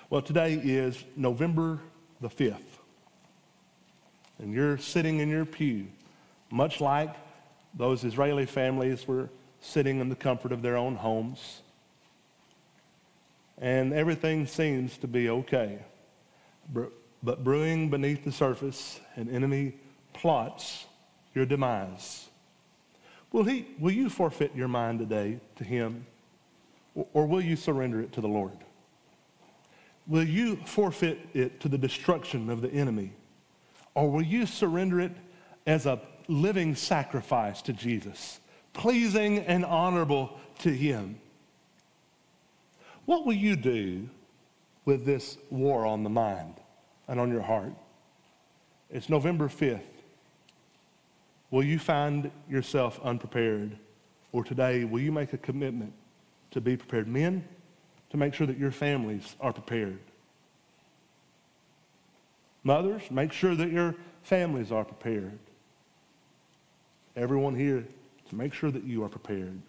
Well, 0.09 0.23
today 0.23 0.55
is 0.55 1.05
November 1.17 1.81
the 2.21 2.29
5th. 2.29 2.61
And 4.39 4.53
you're 4.53 4.79
sitting 4.79 5.21
in 5.21 5.29
your 5.29 5.45
pew, 5.45 5.87
much 6.51 6.81
like 6.81 7.15
those 7.75 8.05
Israeli 8.05 8.47
families 8.47 9.07
were 9.07 9.29
sitting 9.65 10.01
in 10.01 10.09
the 10.09 10.15
comfort 10.15 10.53
of 10.53 10.63
their 10.63 10.77
own 10.77 10.95
homes. 10.95 11.63
And 13.59 13.93
everything 13.93 14.47
seems 14.47 14.99
to 14.99 15.09
be 15.09 15.31
okay. 15.31 15.79
But 16.73 17.43
brewing 17.43 17.89
beneath 17.89 18.25
the 18.25 18.33
surface, 18.33 19.01
an 19.17 19.31
enemy 19.31 19.75
plots 20.13 20.87
your 21.35 21.47
demise. 21.47 22.29
Will, 23.33 23.45
he, 23.45 23.67
will 23.79 23.93
you 23.93 24.11
forfeit 24.11 24.55
your 24.55 24.69
mind 24.69 24.99
today 24.99 25.41
to 25.57 25.65
him, 25.65 26.07
or 26.95 27.27
will 27.27 27.41
you 27.41 27.57
surrender 27.57 28.01
it 28.01 28.13
to 28.13 28.21
the 28.21 28.29
Lord? 28.29 28.53
Will 30.07 30.23
you 30.23 30.57
forfeit 30.67 31.19
it 31.33 31.61
to 31.61 31.69
the 31.69 31.79
destruction 31.79 32.51
of 32.51 32.61
the 32.61 32.71
enemy, 32.71 33.13
or 33.95 34.11
will 34.11 34.23
you 34.23 34.47
surrender 34.47 35.01
it 35.01 35.13
as 35.67 35.87
a 35.87 36.01
living 36.29 36.75
sacrifice 36.75 37.63
to 37.63 37.73
Jesus, 37.73 38.41
pleasing 38.75 39.39
and 39.39 39.65
honorable 39.65 40.39
to 40.61 40.71
him? 40.71 41.19
What 43.07 43.25
will 43.25 43.35
you 43.35 43.57
do 43.57 44.09
with 44.85 45.05
this 45.05 45.39
war 45.51 45.87
on 45.87 46.03
the 46.03 46.11
mind 46.11 46.55
and 47.09 47.19
on 47.19 47.31
your 47.31 47.43
heart. 47.43 47.73
It's 48.91 49.09
November 49.09 49.49
5th. 49.49 49.81
Will 51.51 51.63
you 51.63 51.79
find 51.79 52.31
yourself 52.49 53.01
unprepared? 53.03 53.77
Or 54.33 54.45
today, 54.45 54.85
will 54.85 55.01
you 55.01 55.13
make 55.13 55.33
a 55.33 55.39
commitment 55.39 55.93
to 56.51 56.61
be 56.61 56.77
prepared? 56.77 57.07
Men, 57.07 57.47
to 58.11 58.17
make 58.17 58.35
sure 58.35 58.47
that 58.47 58.59
your 58.59 58.71
families 58.71 59.37
are 59.41 59.53
prepared. 59.53 59.99
Mothers, 62.63 63.11
make 63.11 63.33
sure 63.33 63.55
that 63.55 63.71
your 63.71 63.95
families 64.23 64.73
are 64.73 64.85
prepared. 64.85 65.39
Everyone 67.17 67.55
here, 67.55 67.85
to 68.29 68.37
make 68.37 68.55
sure 68.55 68.71
that 68.71 68.85
you 68.85 69.05
are 69.05 69.09
prepared. 69.09 69.61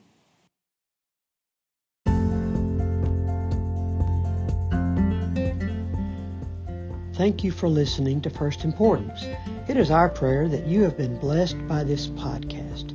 Thank 7.16 7.46
you 7.46 7.52
for 7.52 7.70
listening 7.70 8.20
to 8.22 8.30
First 8.30 8.66
Importance. 8.66 9.24
It 9.70 9.78
is 9.78 9.90
our 9.90 10.10
prayer 10.10 10.50
that 10.50 10.68
you 10.68 10.84
have 10.84 10.98
been 10.98 11.18
blessed 11.18 11.66
by 11.66 11.86
this 11.86 12.08
podcast. 12.08 12.92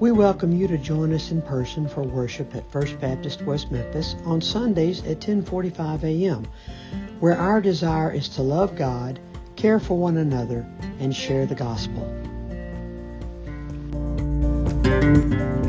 We 0.00 0.10
welcome 0.10 0.50
you 0.50 0.66
to 0.66 0.78
join 0.78 1.14
us 1.14 1.30
in 1.30 1.40
person 1.42 1.86
for 1.88 2.02
worship 2.02 2.56
at 2.56 2.68
First 2.72 2.98
Baptist 3.00 3.42
West 3.42 3.70
Memphis 3.70 4.16
on 4.24 4.40
Sundays 4.40 5.00
at 5.04 5.20
10:45 5.20 6.02
a.m., 6.02 6.44
where 7.20 7.38
our 7.38 7.60
desire 7.60 8.10
is 8.10 8.28
to 8.30 8.42
love 8.42 8.74
God, 8.74 9.20
care 9.54 9.78
for 9.78 9.96
one 9.96 10.16
another, 10.16 10.66
and 10.98 11.14
share 11.14 11.46
the 11.46 11.54
gospel. 11.54 12.02
Thank 15.00 15.32
you. 15.32 15.61